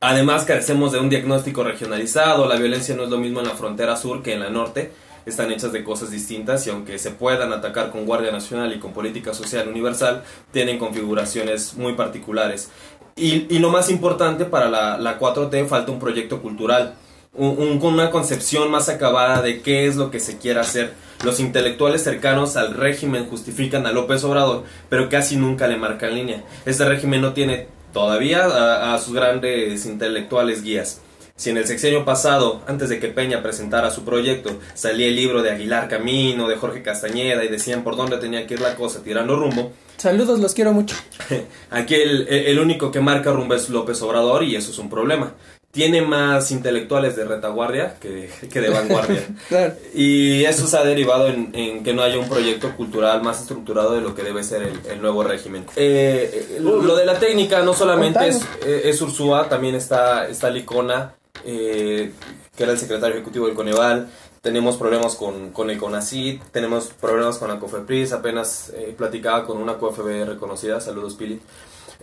[0.00, 3.96] además carecemos de un diagnóstico regionalizado, la violencia no es lo mismo en la frontera
[3.96, 4.92] sur que en la norte,
[5.26, 8.92] están hechas de cosas distintas y aunque se puedan atacar con Guardia Nacional y con
[8.92, 12.70] política social universal, tienen configuraciones muy particulares.
[13.14, 16.94] Y, lo más importante para la, la 4T falta un proyecto cultural
[17.34, 20.92] un- una concepción más acabada de qué es lo que se quiere hacer.
[21.24, 26.42] Los intelectuales cercanos al régimen justifican a López Obrador, pero casi nunca le marcan línea.
[26.66, 31.00] Este régimen no tiene todavía a, a sus grandes intelectuales guías.
[31.36, 35.42] Si en el sexenio pasado, antes de que Peña presentara su proyecto, salía el libro
[35.42, 39.02] de Aguilar Camino, de Jorge Castañeda y decían por dónde tenía que ir la cosa
[39.02, 40.96] tirando rumbo, Saludos, los quiero mucho.
[41.70, 45.34] Aquí el, el único que marca rumbo es López Obrador y eso es un problema.
[45.72, 49.26] Tiene más intelectuales de retaguardia que, que de vanguardia.
[49.48, 49.74] Claro.
[49.94, 53.94] Y eso se ha derivado en, en que no haya un proyecto cultural más estructurado
[53.94, 55.64] de lo que debe ser el, el nuevo régimen.
[55.74, 60.50] Eh, eh, lo de la técnica no solamente es, eh, es Ursúa, también está, está
[60.50, 61.14] Licona,
[61.44, 62.12] eh,
[62.56, 64.08] que era el secretario ejecutivo del Coneval.
[64.40, 68.12] Tenemos problemas con, con el CONACID, tenemos problemas con la COFEPRIS.
[68.12, 71.40] Apenas eh, platicaba con una COFB reconocida, saludos Pili.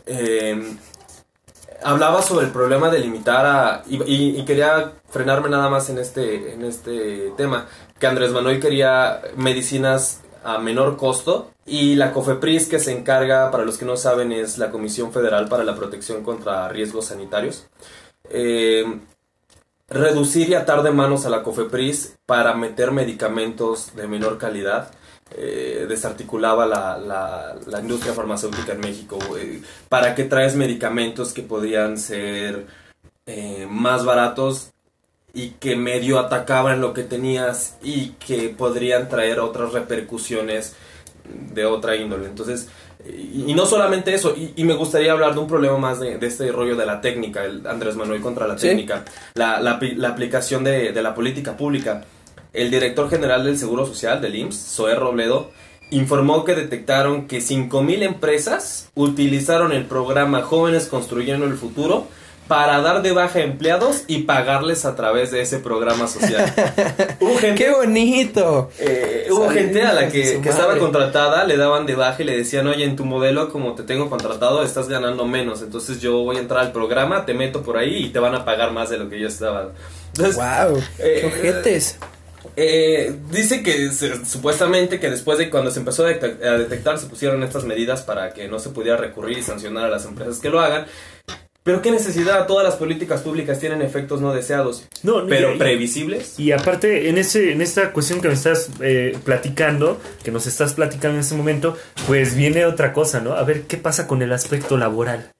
[0.05, 0.57] Eh,
[1.83, 4.01] hablaba sobre el problema de limitar a y,
[4.39, 7.67] y- quería frenarme nada más en este en este tema
[7.99, 13.65] que Andrés Manuel quería medicinas a menor costo y la COFEPRIS que se encarga para
[13.65, 17.67] los que no saben es la Comisión Federal para la Protección contra Riesgos Sanitarios.
[18.29, 18.85] Eh,
[19.89, 24.91] reducir y atar de manos a la COFEPRIS para meter medicamentos de menor calidad
[25.37, 29.19] eh, desarticulaba la, la- la industria farmacéutica en México.
[29.37, 32.65] eh, ¿Para qué traes medicamentos que podrían ser
[33.25, 34.71] eh, más baratos
[35.33, 40.75] y que medio atacaban lo que tenías y que podrían traer otras repercusiones
[41.53, 42.25] de otra índole?
[42.25, 42.67] Entonces,
[43.07, 46.17] y, y no solamente eso, y, y me gustaría hablar de un problema más de,
[46.17, 49.05] de este rollo de la técnica, el Andrés Manuel contra la técnica,
[49.35, 52.03] la, la aplicación de, de la política pública.
[52.53, 55.51] El director general del Seguro Social del IMSS, Zoé Robledo,
[55.91, 62.07] informó que detectaron que 5.000 empresas utilizaron el programa Jóvenes Construyendo el Futuro
[62.47, 66.51] para dar de baja empleados y pagarles a través de ese programa social.
[67.19, 68.71] Hubo gente, ¡Qué bonito!
[68.79, 72.25] eh, hubo gente a la a que, que estaba contratada, le daban de baja y
[72.25, 75.61] le decían, oye, en tu modelo, como te tengo contratado, estás ganando menos.
[75.61, 78.43] Entonces yo voy a entrar al programa, te meto por ahí y te van a
[78.45, 79.69] pagar más de lo que yo estaba.
[80.15, 80.81] Entonces, ¡Wow!
[80.97, 81.99] eh, ¡Qué ojetes!
[82.55, 86.97] Eh, dice que se- supuestamente que después de cuando se empezó a, detec- a detectar
[86.97, 90.39] se pusieron estas medidas para que no se pudiera recurrir y sancionar a las empresas
[90.39, 90.85] que lo hagan.
[91.61, 96.39] Pero qué necesidad, todas las políticas públicas tienen efectos no deseados, No, pero y- previsibles.
[96.39, 100.73] Y aparte, en, ese, en esta cuestión que me estás eh, platicando, que nos estás
[100.73, 101.77] platicando en este momento,
[102.07, 103.33] pues viene otra cosa, ¿no?
[103.33, 105.31] A ver qué pasa con el aspecto laboral.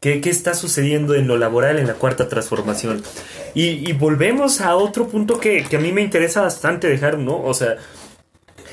[0.00, 3.02] ¿Qué, qué está sucediendo en lo laboral en la cuarta transformación?
[3.54, 7.42] Y, y volvemos a otro punto que, que a mí me interesa bastante dejar, ¿no?
[7.42, 7.76] O sea,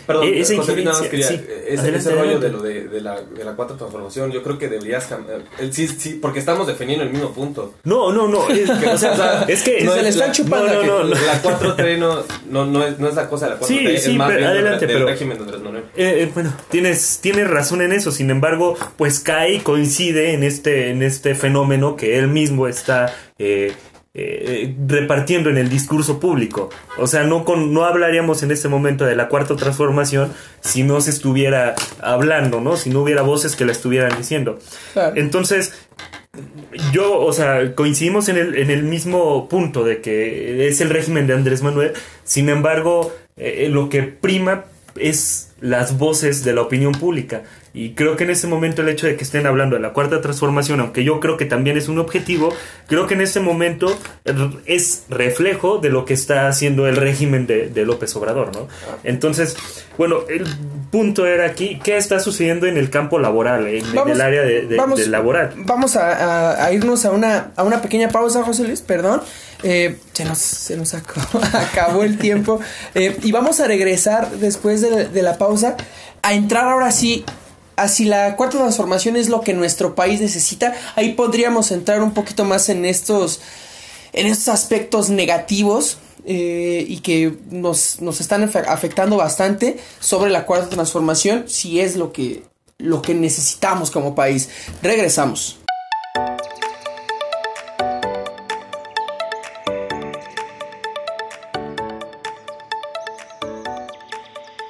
[0.05, 1.35] Perdón, Eh, esa José nada más quería, sí.
[1.35, 2.45] ese, Adelante, ese rollo adelante.
[2.45, 5.41] de lo de, de la, de la cuarta transformación, yo creo que deberías cambiar.
[5.59, 7.73] el- Sí, sí, porque estamos defendiendo el mismo punto.
[7.83, 8.47] no, no, no.
[8.53, 9.83] Es, que, o sea, es que...
[9.83, 11.15] no se le están chupando no, no, no.
[11.15, 14.03] La 4T no, no, no, es, no es la cosa de la 4T, Sí, es
[14.03, 15.83] sí, más pero bien del- adelante, del pero- régimen de Andrés Manuel.
[15.95, 18.11] Eh, eh, bueno, tienes, tienes razón en eso.
[18.11, 23.13] Sin embargo, pues cae y coincide en este, en este fenómeno que él mismo está
[23.39, 23.73] eh,
[24.15, 26.69] eh, repartiendo en el discurso público.
[26.97, 31.01] O sea, no, con, no hablaríamos en este momento de la cuarta transformación si no
[31.01, 32.77] se estuviera hablando, ¿no?
[32.77, 34.59] Si no hubiera voces que la estuvieran diciendo.
[34.93, 35.15] Claro.
[35.15, 35.73] Entonces,
[36.91, 41.27] yo, o sea, coincidimos en el, en el mismo punto de que es el régimen
[41.27, 41.93] de Andrés Manuel.
[42.23, 47.43] Sin embargo, eh, lo que prima es las voces de la opinión pública.
[47.75, 50.21] Y creo que en ese momento el hecho de que estén hablando de la cuarta
[50.21, 52.53] transformación, aunque yo creo que también es un objetivo,
[52.87, 53.87] creo que en ese momento
[54.65, 58.67] es reflejo de lo que está haciendo el régimen de, de López Obrador, ¿no?
[59.03, 59.55] Entonces,
[59.97, 60.45] bueno, el
[60.91, 64.77] punto era aquí, ¿qué está sucediendo en el campo laboral, en, el área de, de-
[64.77, 65.53] vamos- de laboral?
[65.57, 66.11] Vamos a,
[66.51, 69.21] a- a irnos a una, a una pequeña pausa, José Luis, perdón.
[69.63, 72.59] Eh, se nos, se nos acabó, acabó el tiempo.
[72.93, 75.75] Eh, y vamos a regresar después de, de la pausa
[76.21, 77.23] a entrar ahora sí
[77.75, 80.73] a si la cuarta transformación es lo que nuestro país necesita.
[80.95, 83.41] Ahí podríamos entrar un poquito más en estos,
[84.13, 85.97] en estos aspectos negativos.
[86.25, 91.97] eh, y que nos, nos están afe- afectando bastante sobre la cuarta transformación, si es
[91.97, 92.43] lo que,
[92.77, 94.47] lo que necesitamos como país.
[94.81, 95.57] Regresamos.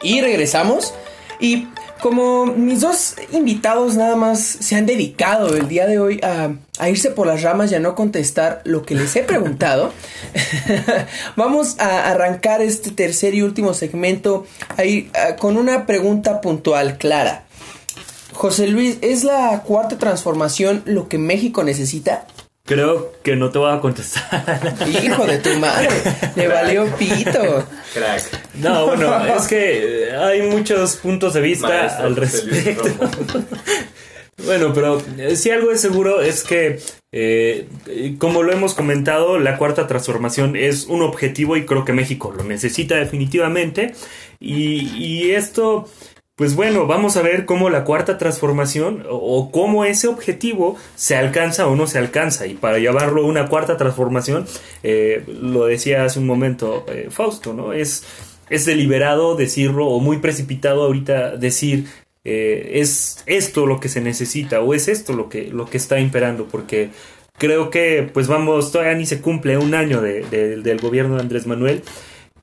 [0.02, 0.94] Y regresamos.
[1.40, 1.68] Y
[2.04, 6.90] como mis dos invitados nada más se han dedicado el día de hoy a, a
[6.90, 9.94] irse por las ramas y a no contestar lo que les he preguntado,
[11.38, 14.46] vamos a arrancar este tercer y último segmento
[14.76, 17.46] ahí, ah, con una pregunta puntual, clara.
[18.34, 22.28] José Luis, ¿es la cuarta transformación lo que México necesita?
[22.66, 24.76] Creo que no te voy a contestar.
[24.90, 25.88] Hijo de tu madre,
[26.36, 27.66] le valió pito.
[27.94, 28.43] Crack.
[28.56, 32.84] No, bueno, es que eh, hay muchos puntos de vista Maestro al respecto.
[34.46, 36.80] Bueno, pero eh, si algo es seguro es que,
[37.12, 37.68] eh,
[38.18, 42.44] como lo hemos comentado, la cuarta transformación es un objetivo y creo que México lo
[42.44, 43.94] necesita definitivamente.
[44.40, 45.88] Y, y esto,
[46.36, 51.16] pues bueno, vamos a ver cómo la cuarta transformación o, o cómo ese objetivo se
[51.16, 52.48] alcanza o no se alcanza.
[52.48, 54.48] Y para llevarlo a una cuarta transformación,
[54.82, 57.72] eh, lo decía hace un momento eh, Fausto, ¿no?
[57.72, 58.04] Es,
[58.50, 61.86] es deliberado decirlo o muy precipitado ahorita decir
[62.26, 66.00] eh, es esto lo que se necesita o es esto lo que, lo que está
[66.00, 66.90] imperando, porque
[67.38, 71.22] creo que pues vamos, todavía ni se cumple un año de- de- del gobierno de
[71.22, 71.84] Andrés Manuel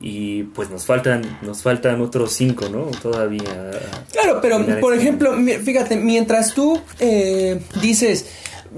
[0.03, 2.87] y pues nos faltan, nos faltan otros cinco, ¿no?
[3.03, 3.71] Todavía.
[4.13, 8.27] Claro, pero por este ejemplo, mi- fíjate, mientras tú eh, dices,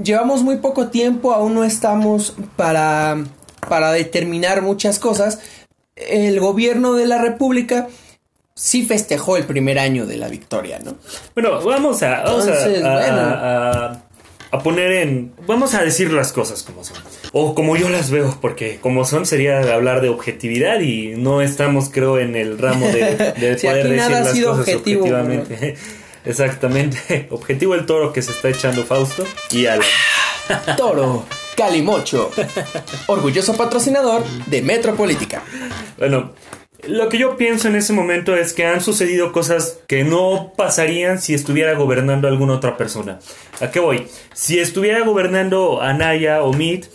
[0.02, 3.24] llevamos muy poco tiempo, aún no estamos para,
[3.68, 5.38] para determinar muchas cosas,
[5.96, 7.88] el gobierno de la República
[8.54, 10.96] sí festejó el primer año de la victoria, ¿no?
[11.34, 13.16] Bueno, vamos a, vamos a- Entonces, a- bueno.
[13.20, 14.02] a-
[14.54, 15.32] a poner en.
[15.46, 16.98] Vamos a decir las cosas como son.
[17.32, 21.88] O como yo las veo, porque como son sería hablar de objetividad y no estamos,
[21.90, 25.00] creo, en el ramo de, de poder aquí decir nada ha las sido cosas objetivo,
[25.04, 25.74] objetivamente.
[26.26, 27.28] Exactamente.
[27.30, 29.86] Objetivo el toro que se está echando Fausto y Alan.
[30.76, 31.24] Toro,
[31.56, 32.30] Calimocho,
[33.06, 35.42] orgulloso patrocinador de Metropolítica.
[35.98, 36.32] Bueno,
[36.88, 41.20] lo que yo pienso en ese momento es que han sucedido cosas que no pasarían
[41.20, 43.20] si estuviera gobernando alguna otra persona.
[43.60, 44.08] ¿A qué voy?
[44.34, 46.88] Si estuviera gobernando Anaya o Meade,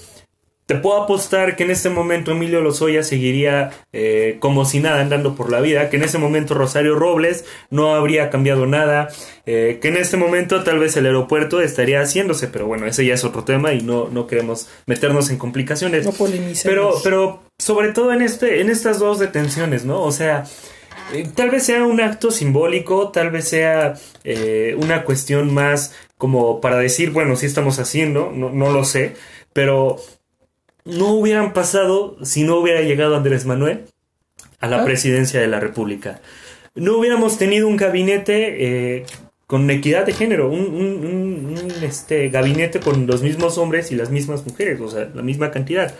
[0.68, 5.34] te puedo apostar que en este momento Emilio Lozoya seguiría eh, como si nada andando
[5.34, 9.08] por la vida, que en ese momento Rosario Robles no habría cambiado nada,
[9.46, 13.14] eh, que en este momento tal vez el aeropuerto estaría haciéndose, pero bueno, ese ya
[13.14, 16.06] es otro tema y no, no queremos meternos en complicaciones.
[16.06, 16.14] No.
[16.64, 20.04] Pero, pero sobre todo en este, en estas dos detenciones, ¿no?
[20.04, 20.44] O sea,
[21.14, 23.94] eh, tal vez sea un acto simbólico, tal vez sea
[24.26, 29.14] eh, una cuestión más como para decir, bueno, sí estamos haciendo, no, no lo sé,
[29.54, 29.98] pero
[30.88, 33.82] no hubieran pasado si no hubiera llegado Andrés Manuel
[34.60, 34.86] a la Ah.
[34.86, 36.22] presidencia de la República.
[36.76, 39.06] No hubiéramos tenido un gabinete eh,
[39.48, 43.96] con equidad de género, un, un- un- un, este, gabinete con los mismos hombres y
[43.96, 45.94] las mismas mujeres, o sea, la misma cantidad.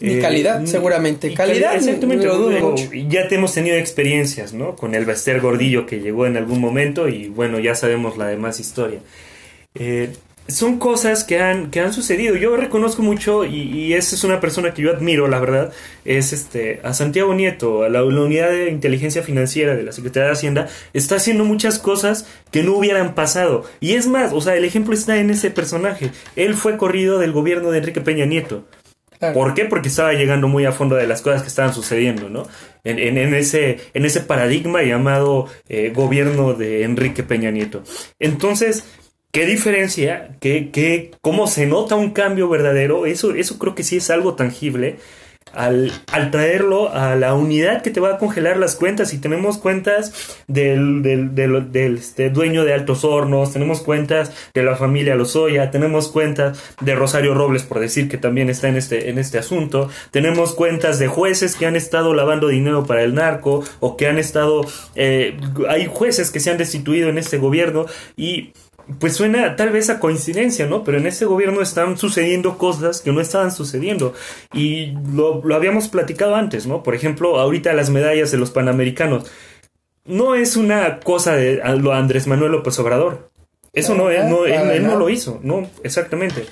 [0.00, 1.28] Y Eh, calidad, y- seguramente.
[1.28, 2.26] y Calidad, exactamente.
[2.26, 2.74] lo dudo.
[3.08, 4.74] Ya te hemos tenido experiencias, ¿no?
[4.76, 8.58] Con el Bester Gordillo que llegó en algún momento y bueno, ya sabemos la demás
[8.60, 8.98] historia.
[9.76, 10.10] Eh,
[10.46, 12.36] son cosas que han, que han sucedido.
[12.36, 15.72] Yo reconozco mucho y, y esa es una persona que yo admiro, la verdad,
[16.04, 20.26] es este a Santiago Nieto, a la, la unidad de inteligencia financiera de la Secretaría
[20.26, 23.64] de Hacienda, está haciendo muchas cosas que no hubieran pasado.
[23.80, 26.10] Y es más, o sea, el ejemplo está en ese personaje.
[26.36, 28.64] Él fue corrido del gobierno de Enrique Peña Nieto.
[29.18, 29.34] Claro.
[29.34, 29.64] ¿Por qué?
[29.64, 32.46] Porque estaba llegando muy a fondo de las cosas que estaban sucediendo, ¿no?
[32.82, 37.82] En, en- en ese, en ese paradigma llamado eh, gobierno de Enrique Peña Nieto.
[38.18, 38.84] Entonces,
[39.34, 40.36] ¿qué diferencia?
[40.40, 43.04] ¿Qué, qué, ¿Cómo se nota un cambio verdadero?
[43.04, 44.96] Eso, eso creo que sí es algo tangible.
[45.52, 49.12] al, al, traerlo a la unidad que te va a congelar las cuentas.
[49.12, 50.12] Y tenemos cuentas
[50.46, 55.70] del, del, del, del este, dueño de Altos Hornos, tenemos cuentas de la familia Lozoya,
[55.70, 59.90] tenemos cuentas de Rosario Robles, por decir que también está en este, en este asunto,
[60.12, 64.18] tenemos cuentas de jueces que han estado lavando dinero para el narco o que han
[64.18, 64.64] estado...
[64.94, 65.36] Eh,
[65.68, 68.52] hay jueces que se han destituido en este gobierno y
[68.98, 70.84] pues suena tal vez a coincidencia, ¿no?
[70.84, 74.14] Pero en este gobierno están sucediendo cosas que no estaban sucediendo.
[74.52, 76.82] Y lo, lo, habíamos platicado antes, ¿no?
[76.82, 79.30] Por ejemplo, ahorita las medallas de los Panamericanos.
[80.04, 83.30] No es una cosa de lo Andrés Manuel López Obrador.
[83.72, 86.46] Eso no, es, él, no lo hizo, no, exactamente.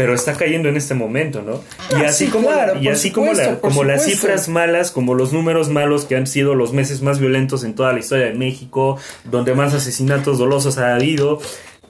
[0.00, 1.62] Pero está cayendo en este momento, ¿no?
[1.92, 5.12] Ah, y así sí, como, claro, y así como, la, como las cifras malas, como
[5.12, 8.32] los números malos que han sido los meses más violentos en toda la historia de
[8.32, 11.38] México, donde más asesinatos dolosos ha habido,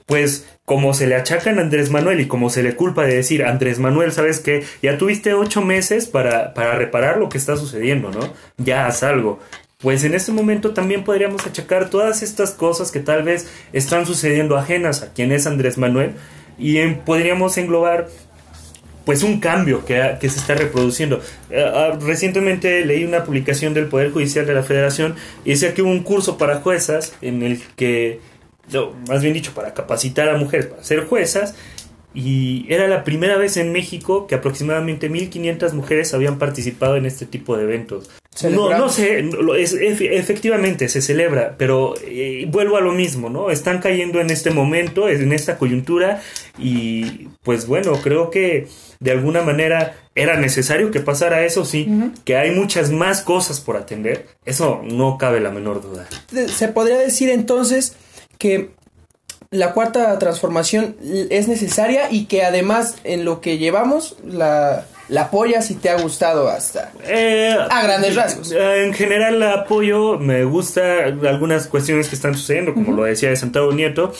[0.07, 3.45] pues como se le achacan a Andrés Manuel y como se le culpa de decir,
[3.45, 4.65] Andrés Manuel, ¿sabes qué?
[4.81, 8.33] Ya tuviste ocho meses para, para reparar lo que está sucediendo, ¿no?
[8.57, 9.39] Ya haz algo.
[9.77, 14.57] Pues en este momento también podríamos achacar todas estas cosas que tal vez están sucediendo
[14.57, 16.15] ajenas a quien es Andrés Manuel
[16.57, 18.07] y en, podríamos englobar
[19.05, 21.21] pues un cambio que, que se está reproduciendo.
[21.49, 25.81] Uh, uh, recientemente leí una publicación del Poder Judicial de la Federación y decía que
[25.81, 28.19] hubo un curso para juezas en el que
[29.07, 31.55] más bien dicho, para capacitar a mujeres para ser juezas.
[32.13, 37.25] Y era la primera vez en México que aproximadamente 1.500 mujeres habían participado en este
[37.25, 38.09] tipo de eventos.
[38.49, 39.29] No, no sé,
[39.59, 43.51] es, efectivamente se celebra, pero eh, vuelvo a lo mismo, ¿no?
[43.51, 46.21] Están cayendo en este momento, en esta coyuntura,
[46.57, 48.67] y pues bueno, creo que
[49.01, 52.13] de alguna manera era necesario que pasara eso, sí, uh -huh.
[52.23, 56.07] que hay muchas más cosas por atender, eso no cabe la menor duda.
[56.47, 57.97] Se podría decir entonces
[58.37, 58.69] que
[59.49, 60.95] la cuarta transformación
[61.29, 66.01] es necesaria y que además en lo que llevamos la, la apoyas y te ha
[66.01, 68.51] gustado hasta eh, a grandes rasgos.
[68.53, 72.95] En general la apoyo, me gusta algunas cuestiones que están sucediendo, como uh -huh.
[72.95, 74.13] lo decía de Santiago Nieto,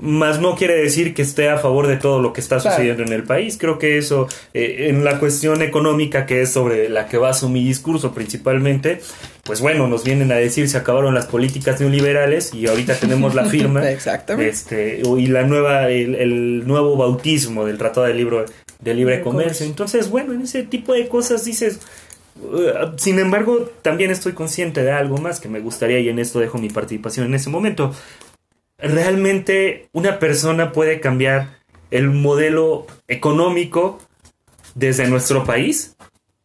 [0.00, 3.12] más no quiere decir que esté a favor de todo lo que está sucediendo claro.
[3.12, 3.58] en el país.
[3.58, 7.62] Creo que eso, eh, en la cuestión económica, que es sobre la que baso mi
[7.62, 9.02] discurso principalmente,
[9.44, 13.44] pues bueno, nos vienen a decir se acabaron las políticas neoliberales y ahorita tenemos la
[13.54, 18.46] firma este, y la nueva, el, el, nuevo bautismo del Tratado de, Libro,
[18.80, 19.66] de Libre Comercio.
[19.66, 21.80] Entonces, bueno, en ese tipo de cosas dices,
[22.42, 26.40] uh, sin embargo, también estoy consciente de algo más que me gustaría y en esto
[26.40, 27.92] dejo mi participación en ese momento
[28.82, 31.58] realmente una persona puede cambiar
[31.90, 33.98] el modelo económico
[34.74, 35.96] desde nuestro país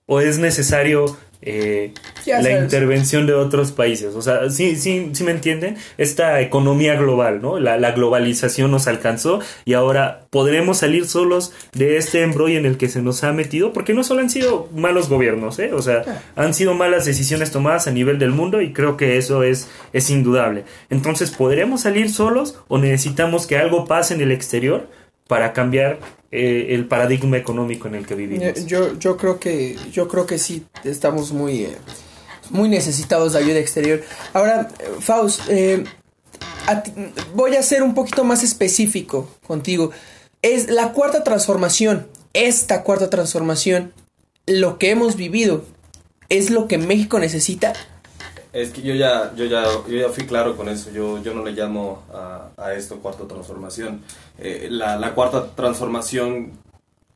[0.05, 1.93] o es necesario eh,
[2.25, 2.63] la sabes.
[2.63, 4.15] intervención de otros países.
[4.15, 5.77] O sea, sí, sí, sí me entienden.
[5.97, 7.59] Esta economía global, ¿no?
[7.59, 12.77] La, la, globalización nos alcanzó y ahora podremos salir solos de este embrollo en el
[12.77, 15.71] que se nos ha metido, porque no solo han sido malos gobiernos, ¿eh?
[15.73, 16.21] O sea, ah.
[16.35, 20.09] han sido malas decisiones tomadas a nivel del mundo y creo que eso es, es
[20.09, 20.65] indudable.
[20.89, 24.87] Entonces, ¿podremos salir solos o necesitamos que algo pase en el exterior
[25.27, 25.99] para cambiar
[26.31, 28.65] eh, el paradigma económico en el que vivimos.
[28.65, 31.77] Yo, yo creo que yo creo que sí estamos muy eh,
[32.49, 34.01] muy necesitados de ayuda exterior.
[34.33, 34.69] Ahora,
[34.99, 35.83] Faust, eh,
[37.33, 39.91] voy a ser un poquito más específico contigo.
[40.41, 43.93] Es la cuarta transformación, esta cuarta transformación,
[44.45, 45.65] lo que hemos vivido,
[46.29, 47.73] es lo que México necesita.
[48.55, 50.89] Es que yo ya, yo ya, yo ya fui claro con eso.
[50.89, 54.01] Yo, yo no le llamo a, a esto cuarta transformación.
[54.39, 56.53] Eh, la, la, cuarta transformación,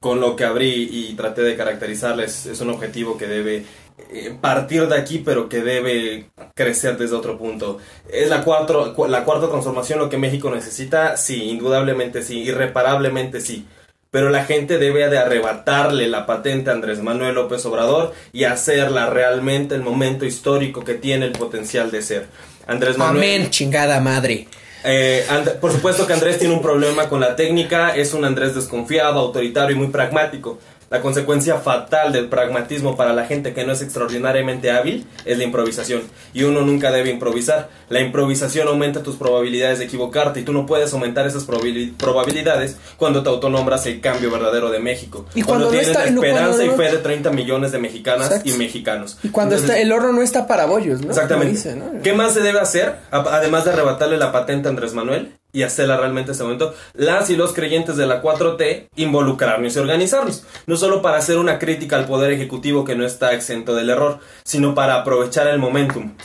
[0.01, 3.63] con lo que abrí y traté de caracterizarles, es un objetivo que debe
[4.11, 7.77] eh, partir de aquí, pero que debe crecer desde otro punto.
[8.11, 11.15] ¿Es la, cuatro, la cuarta transformación lo que México necesita?
[11.15, 13.65] Sí, indudablemente sí, irreparablemente sí
[14.11, 19.09] pero la gente debe de arrebatarle la patente a Andrés Manuel López Obrador y hacerla
[19.09, 22.27] realmente el momento histórico que tiene el potencial de ser.
[22.65, 23.17] Andrés Manuel.
[23.17, 24.47] Amén, chingada madre.
[24.83, 25.25] Eh,
[25.59, 29.75] por supuesto que Andrés tiene un problema con la técnica, es un Andrés desconfiado, autoritario
[29.75, 30.59] y muy pragmático.
[30.89, 35.43] La consecuencia fatal del pragmatismo para la gente que no es extraordinariamente hábil es la
[35.43, 36.01] improvisación.
[36.33, 37.69] Y uno nunca debe improvisar.
[37.89, 43.21] La improvisación aumenta tus probabilidades de equivocarte y tú no puedes aumentar esas probabilidades cuando
[43.21, 45.25] te autonombras el cambio verdadero de México.
[45.35, 47.77] Y cuando, cuando no tienes está, la esperanza no, y fe de 30 millones de
[47.77, 48.49] mexicanas Exacto.
[48.49, 49.17] y mexicanos.
[49.21, 51.09] Y cuando Entonces, está, el horno no está para bollos, ¿no?
[51.09, 51.59] Exactamente.
[52.01, 52.95] ¿Qué más se debe hacer?
[53.11, 57.29] Además de arrebatarle la patente a Andrés Manuel y hacerla realmente en este momento, las
[57.29, 60.45] y los creyentes de la 4T involucrarnos y organizarnos.
[60.67, 64.19] No solo para hacer una crítica al Poder Ejecutivo que no está exento del error,
[64.43, 66.15] sino para aprovechar el momentum,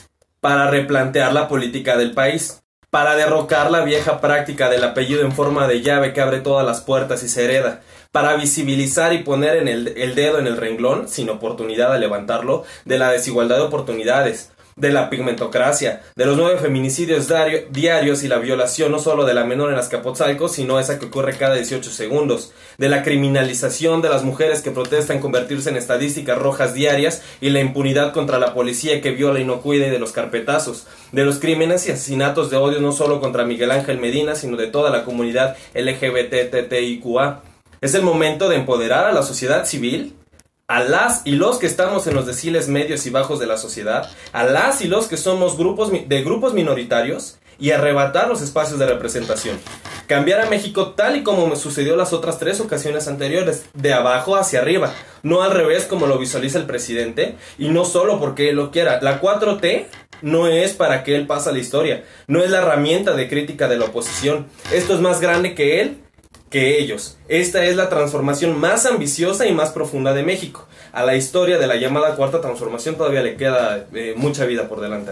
[0.41, 5.67] para replantear la política del país, para derrocar la vieja práctica del apellido en forma
[5.67, 9.67] de llave que abre todas las puertas y se hereda, para visibilizar y poner en
[9.67, 14.53] el, el dedo en el renglón, sin oportunidad de levantarlo, de la desigualdad de oportunidades,
[14.77, 19.35] de la pigmentocracia, de los nueve feminicidios diario- diarios y la violación no solo de
[19.35, 24.09] la menor en Azcapotzalco, sino esa que ocurre cada 18 segundos, de la criminalización de
[24.09, 29.01] las mujeres que protestan convertirse en estadísticas rojas diarias y la impunidad contra la policía
[29.01, 32.57] que viola y no cuida y de los carpetazos, de los crímenes y asesinatos de
[32.57, 37.43] odio no solo contra Miguel Ángel Medina, sino de toda la comunidad LGBTTIQA.
[37.81, 40.15] Es el momento de empoderar a la sociedad civil,
[40.67, 44.11] a las y los que estamos en los deciles medios y bajos de la sociedad,
[44.33, 48.87] a las y los que somos grupos de grupos minoritarios y arrebatar los espacios de
[48.87, 49.59] representación.
[50.07, 54.37] Cambiar a México tal y como me sucedió las otras tres ocasiones anteriores, de abajo
[54.37, 54.93] hacia arriba,
[55.23, 59.01] no al revés como lo visualiza el presidente y no solo porque él lo quiera.
[59.03, 59.87] La 4T
[60.23, 63.77] no es para que él pase la historia, no es la herramienta de crítica de
[63.77, 64.47] la oposición.
[64.73, 66.04] Esto es más grande que él
[66.55, 67.17] que ellos.
[67.27, 70.69] Esta es la transformación más ambiciosa y más profunda de México.
[70.93, 74.81] A la historia de la llamada cuarta transformación todavía le queda eh, mucha vida por
[74.81, 75.11] delante.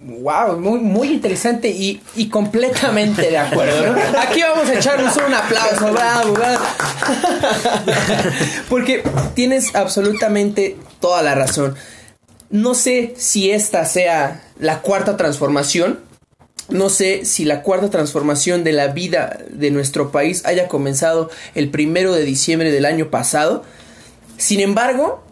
[0.00, 3.92] Wow, muy, muy interesante y, y completamente de acuerdo.
[3.92, 4.20] ¿no?
[4.20, 6.64] Aquí vamos a echarnos un aplauso, bravo, bravo.
[8.68, 9.02] Porque
[9.34, 11.74] tienes absolutamente toda la razón.
[12.50, 15.98] No sé si esta sea la cuarta transformación.
[16.72, 21.68] No sé si la cuarta transformación de la vida de nuestro país haya comenzado el
[21.68, 23.62] primero de diciembre del año pasado.
[24.38, 25.22] Sin embargo,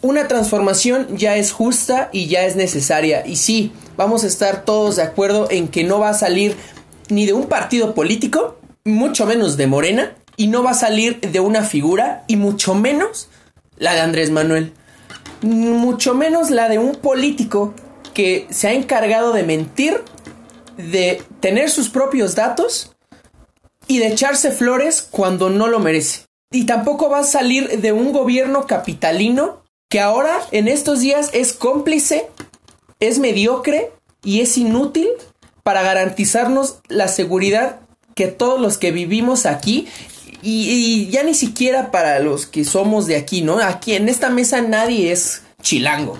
[0.00, 3.26] una transformación ya es justa y ya es necesaria.
[3.26, 6.56] Y sí, vamos a estar todos de acuerdo en que no va a salir
[7.10, 11.40] ni de un partido político, mucho menos de Morena, y no va a salir de
[11.40, 13.28] una figura, y mucho menos
[13.76, 14.72] la de Andrés Manuel.
[15.42, 17.74] Mucho menos la de un político
[18.14, 20.00] que se ha encargado de mentir,
[20.76, 22.92] de tener sus propios datos
[23.86, 26.22] y de echarse flores cuando no lo merece.
[26.50, 31.52] Y tampoco va a salir de un gobierno capitalino que ahora en estos días es
[31.52, 32.28] cómplice,
[33.00, 33.92] es mediocre
[34.22, 35.08] y es inútil
[35.62, 37.80] para garantizarnos la seguridad
[38.14, 39.88] que todos los que vivimos aquí
[40.42, 43.58] y, ya ni siquiera para los que somos de aquí, ¿no?
[43.60, 46.18] Aquí en esta mesa nadie es chilango.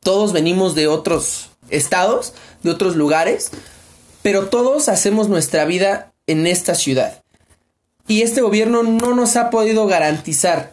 [0.00, 3.50] Todos venimos de otros estados, de otros lugares,
[4.24, 7.22] pero todos hacemos nuestra vida en esta ciudad.
[8.08, 10.72] Y este gobierno no nos ha podido garantizar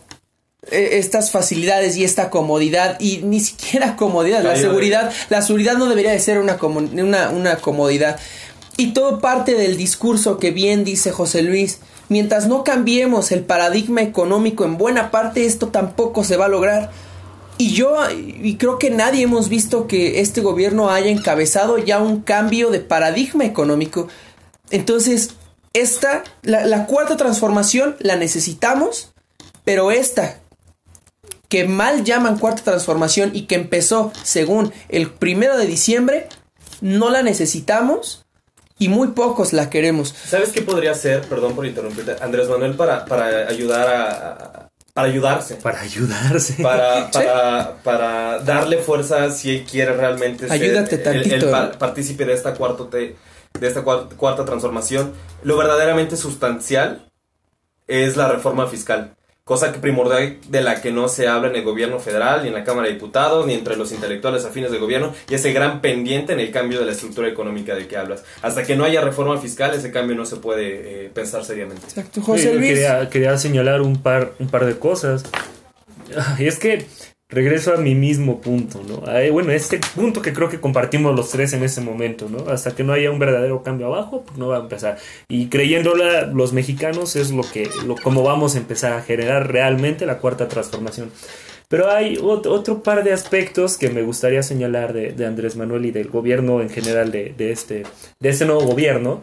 [0.71, 5.89] eh, estas facilidades y esta comodidad y ni siquiera comodidad, la seguridad, la seguridad no
[5.89, 8.17] debería de ser una, una, una comodidad.
[8.77, 11.79] Y todo parte del discurso que bien dice José Luis.
[12.07, 16.89] Mientras no cambiemos el paradigma económico en buena parte, esto tampoco se va a lograr.
[17.61, 22.21] Y yo, y creo que nadie hemos visto que este gobierno haya encabezado ya un
[22.21, 24.07] cambio de paradigma económico.
[24.71, 25.35] Entonces,
[25.73, 29.13] esta, la, cuarta transformación la necesitamos,
[29.63, 30.39] pero esta,
[31.49, 36.29] que mal llaman cuarta transformación y que empezó según el primero de diciembre,
[36.81, 38.25] no la necesitamos
[38.79, 40.15] y muy pocos la queremos.
[40.27, 45.55] ¿Sabes qué podría ser, perdón por interrumpirte, Andrés Manuel para, para ayudar a- para ayudarse?
[45.55, 46.61] Para ayudarse.
[46.61, 47.19] Para, Sí.
[47.19, 51.51] para, para darle fuerza si él quiere realmente ser Ayúdate el- el, tantito.
[51.51, 53.15] pa- partícipe de esta cuarto te-
[53.59, 55.13] de esta cua- cuarta transformación.
[55.43, 57.09] Lo verdaderamente sustancial
[57.87, 61.63] es la reforma fiscal, cosa que primordial de la que no se habla en el
[61.63, 65.13] gobierno federal, ni en la Cámara de Diputados, ni entre los intelectuales afines del gobierno,
[65.29, 68.23] y ese gran pendiente en el cambio de la estructura económica de que hablas.
[68.41, 71.83] Hasta que no haya reforma fiscal, ese cambio no se puede eh, pensar seriamente.
[71.85, 72.69] Exacto, José Luis.
[72.73, 75.23] Quería, quería señalar un par, un par de cosas.
[76.37, 76.85] Y es que
[77.31, 79.01] regreso a mi mismo punto, ¿no?
[79.31, 82.51] Bueno, este punto que creo que compartimos los tres en ese momento, ¿no?
[82.51, 84.97] Hasta que no haya un verdadero cambio abajo, pues no va a empezar.
[85.29, 90.05] Y creyéndola los mexicanos es lo que, lo, como vamos a empezar a generar realmente
[90.05, 91.09] la cuarta transformación.
[91.69, 95.85] Pero hay ot- otro par de aspectos que me gustaría señalar de, de Andrés Manuel
[95.85, 97.83] y del gobierno en general de, de este,
[98.19, 99.21] de este nuevo gobierno.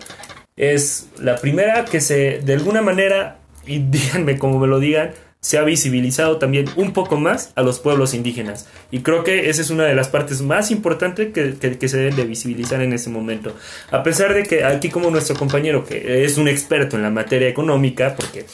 [0.57, 3.38] Es la primera que se, de alguna manera,
[3.69, 7.79] y díganme como me lo digan, se ha visibilizado también un poco más a los
[7.79, 8.67] pueblos indígenas.
[8.91, 12.17] Y creo que esa es una de las partes más importantes que, que- se deben
[12.17, 13.55] de visibilizar en ese momento.
[13.93, 17.47] A pesar de que aquí como nuestro compañero, que es un experto en la materia
[17.49, 18.47] económica, porque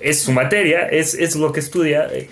[0.00, 2.28] es su materia, es, es lo que estudia, eh,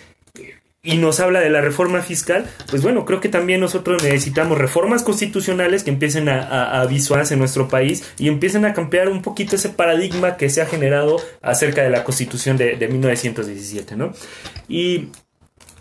[0.85, 5.05] y nos habla de la reforma fiscal, pues bueno, creo que también nosotros necesitamos reformas
[5.05, 9.23] constitucionales que empiecen a, a, a visualizarse en nuestro país y empiecen a cambiar un
[9.23, 14.13] poquito ese paradigma que se ha generado acerca de la constitución de, de 1917, ¿no?
[14.69, 15.11] Y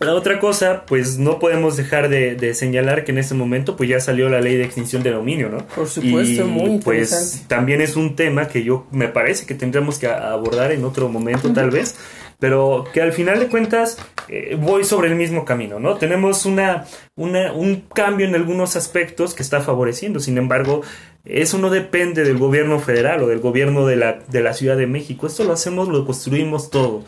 [0.02, 3.88] La otra cosa, pues no podemos dejar de, de señalar que en este momento pues
[3.88, 5.66] ya salió la ley de extinción de dominio, ¿no?
[5.68, 10.00] Por supuesto, Y, muy Pues también es un tema que yo me parece que tendremos
[10.00, 11.96] que abordar en otro momento tal vez,
[12.42, 15.98] pero que al final de cuentas eh, voy sobre el mismo camino, ¿no?
[15.98, 16.86] Tenemos una,
[17.16, 20.82] una, un cambio en algunos aspectos que está favoreciendo, sin embargo,
[21.24, 24.88] eso no depende del gobierno federal o del gobierno de la, de la Ciudad de
[24.88, 27.04] México, esto lo hacemos, lo construimos todo.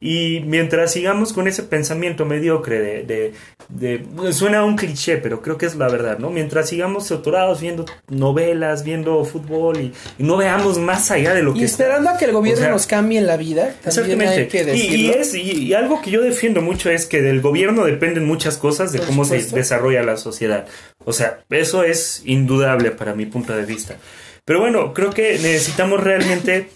[0.00, 3.32] Y mientras sigamos con ese pensamiento mediocre de, de,
[3.68, 6.30] de- suena a un cliché, pero creo que es la verdad, ¿no?
[6.30, 11.54] Mientras sigamos atorados viendo novelas, viendo fútbol y, y no veamos más allá de lo
[11.54, 14.46] Y que esperando a que el gobierno o sea, nos cambie la vida, también hay
[14.46, 17.84] que Y- y, es, y, y algo que yo defiendo mucho es que del gobierno
[17.84, 19.47] dependen muchas cosas de Por cómo se.
[19.52, 20.66] Desarrolla la sociedad.
[21.04, 23.96] O sea, eso es indudable para mi punto de vista.
[24.44, 26.70] Pero bueno, creo que necesitamos realmente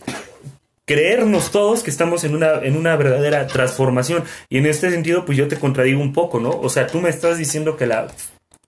[0.85, 4.25] creernos todos que estamos en una, en una verdadera transformación.
[4.49, 6.51] Y en este sentido, pues yo te contradigo un poco, ¿no?
[6.51, 8.09] O sea, tú me estás diciendo que la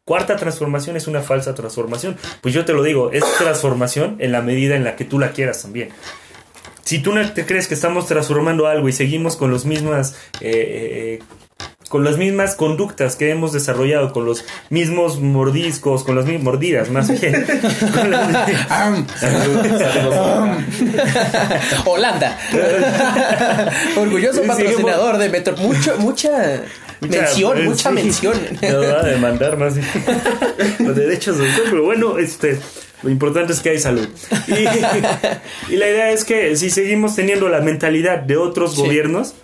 [0.04, 2.16] cuarta transformación es una falsa transformación.
[2.40, 5.32] Pues yo te lo digo, es transformación en la medida en la que tú la
[5.32, 5.90] quieras también.
[6.82, 11.18] Si tú no te crees que estamos transformando algo y seguimos con los mismas eh,
[11.20, 11.22] eh,
[11.88, 16.90] con las mismas conductas que hemos desarrollado, con los mismos mordiscos, con las mismas mordidas,
[16.90, 17.46] más bien.
[21.84, 22.38] Holanda.
[23.96, 25.56] Orgulloso patrocinador de Metro.
[25.56, 26.62] Mucho, mucha
[27.00, 27.94] mención, eh, mucha sí.
[27.94, 28.34] mención.
[28.62, 29.86] Me va a demandar más bien.
[30.80, 32.58] los derechos de autor, pero bueno, este,
[33.02, 34.08] lo importante es que hay salud.
[34.48, 38.82] Y, y la idea es que si seguimos teniendo la mentalidad de otros Sí.
[38.82, 39.34] gobiernos,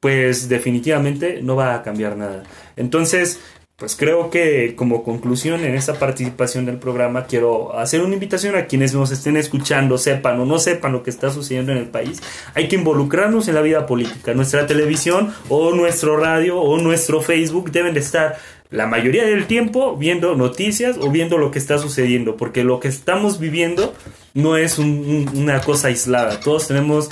[0.00, 2.44] pues definitivamente no va a cambiar nada.
[2.76, 3.40] Entonces,
[3.76, 8.66] pues creo que como conclusión en esta participación del programa quiero hacer una invitación a
[8.66, 12.20] quienes nos estén escuchando, sepan o no sepan lo que está sucediendo en el país.
[12.54, 14.34] Hay que involucrarnos en la vida política.
[14.34, 18.36] Nuestra televisión o nuestro radio o nuestro Facebook deben de estar
[18.70, 22.88] la mayoría del tiempo viendo noticias o viendo lo que está sucediendo, porque lo que
[22.88, 23.94] estamos viviendo
[24.34, 26.40] no es un- un- una cosa aislada.
[26.40, 27.08] Todos tenemos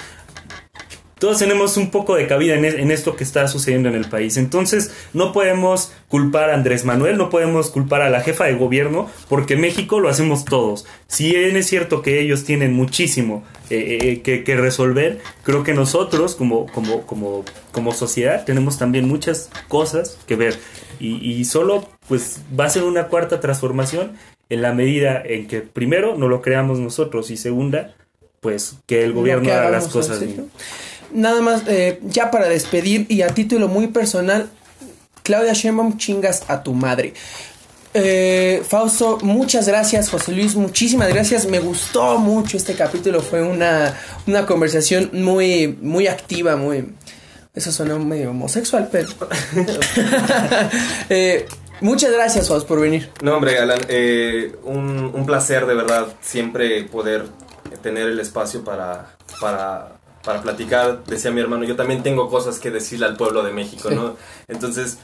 [1.19, 4.05] todos tenemos un poco de cabida en, es- en esto que está sucediendo en el
[4.09, 4.37] país.
[4.37, 9.09] Entonces, no podemos culpar a Andrés Manuel, no podemos culpar a la jefa de gobierno,
[9.29, 10.87] porque México lo hacemos todos.
[11.07, 15.73] Si bien es cierto que ellos tienen muchísimo eh, eh, que, que resolver, creo que
[15.75, 20.57] nosotros, como, como, como, como sociedad, tenemos también muchas cosas que ver.
[21.01, 24.13] Y, y solo, pues, va a ser una cuarta transformación
[24.49, 27.95] en la medida en que, primero, no lo creamos nosotros y segunda,
[28.41, 30.51] pues, que el gobierno haga las cosas bien.
[31.13, 34.51] Nada más, eh, ya para despedir y a título muy personal,
[35.23, 37.15] Claudia Sheinbaum, chingas a tu madre.
[37.99, 41.47] Eh, Fausto, muchas gracias, José Luis, muchísimas gracias.
[41.47, 43.95] Me gustó mucho este capítulo, fue una,
[44.27, 46.93] una conversación muy, muy activa, muy...
[47.55, 49.09] Eso suena medio homosexual, pero...
[51.09, 51.47] Eh,
[51.81, 53.11] muchas gracias, Fausto, por venir.
[53.23, 57.25] No, hombre, Alan, eh, un, un placer de verdad siempre poder
[57.83, 59.93] tener el espacio para, para,
[60.27, 61.05] para platicar.
[61.07, 64.17] Decía mi hermano, yo también tengo cosas que decirle al pueblo de México, ¿no?
[64.49, 64.99] Entonces,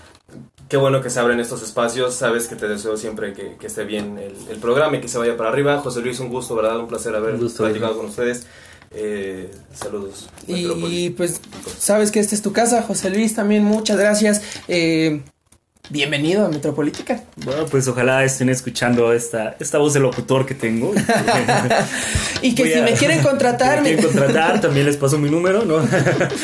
[0.69, 2.15] qué bueno que se abren estos espacios.
[2.15, 5.17] Sabes que te deseo siempre que, que esté bien el, el programa y que se
[5.17, 5.79] vaya para arriba.
[5.79, 6.79] José Luis, un gusto, ¿verdad?
[6.79, 8.47] Un placer haber Un gusto, platicado con ustedes.
[8.91, 10.29] Eh, saludos.
[10.47, 11.11] Y Metrópolis.
[11.17, 11.41] pues
[11.79, 14.43] sabes que esta es tu casa, José Luis, también muchas gracias.
[14.69, 15.23] Eh,
[15.91, 17.23] bienvenido a Metropolítica.
[17.37, 20.93] Bueno, pues ojalá estén escuchando esta, esta voz de locutor que tengo.
[22.43, 25.17] Y que Voy si a- me quieren contratar, si me quieren contratar, también les paso
[25.19, 25.77] mi número, ¿no?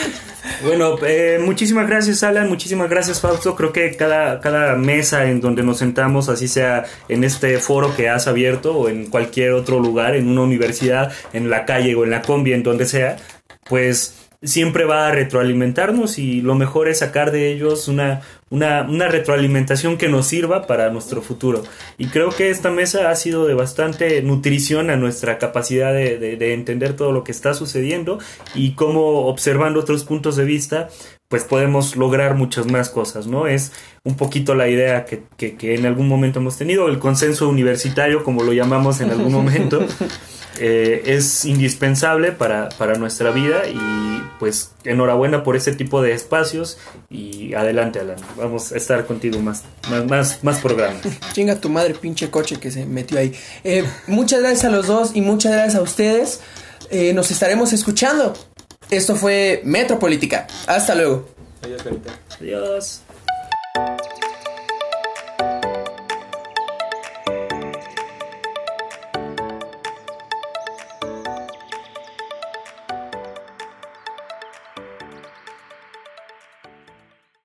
[0.64, 3.56] bueno, eh, muchísimas gracias, Alan, muchísimas gracias, Fausto.
[3.56, 8.08] Creo que cada, cada mesa en donde nos sentamos, así sea en este foro que
[8.08, 12.10] has abierto o en cualquier otro lugar, en una universidad, en la calle o en
[12.10, 13.16] la combi, en donde sea,
[13.68, 18.20] pues siempre va a retroalimentarnos y lo mejor es sacar de ellos una,
[18.50, 21.64] una, una retroalimentación que nos sirva para nuestro futuro.
[21.98, 26.36] Y creo que esta mesa ha sido de bastante nutrición a nuestra capacidad de, de-
[26.36, 28.18] de entender todo lo que está sucediendo
[28.54, 30.88] y cómo observando otros puntos de vista
[31.28, 33.46] pues podemos lograr muchas más cosas, ¿no?
[33.46, 33.70] Es
[34.02, 38.24] un poquito la idea que, que- que en algún momento hemos tenido, el consenso universitario,
[38.24, 39.84] como lo llamamos en algún momento,
[40.58, 46.78] eh, es indispensable para, para nuestra vida y pues enhorabuena por ese tipo de espacios
[47.10, 51.02] y adelante Alan, vamos a estar contigo más, más, más, más programas.
[51.32, 53.34] Chinga tu madre, pinche coche que se metió ahí.
[53.64, 56.40] Eh, muchas gracias a los dos y muchas gracias a ustedes.
[56.90, 58.34] Eh, nos estaremos escuchando.
[58.90, 60.46] Esto fue Metropolítica.
[60.66, 61.28] Hasta luego.
[61.62, 62.10] Adiós, Benita.
[62.40, 63.02] Adiós.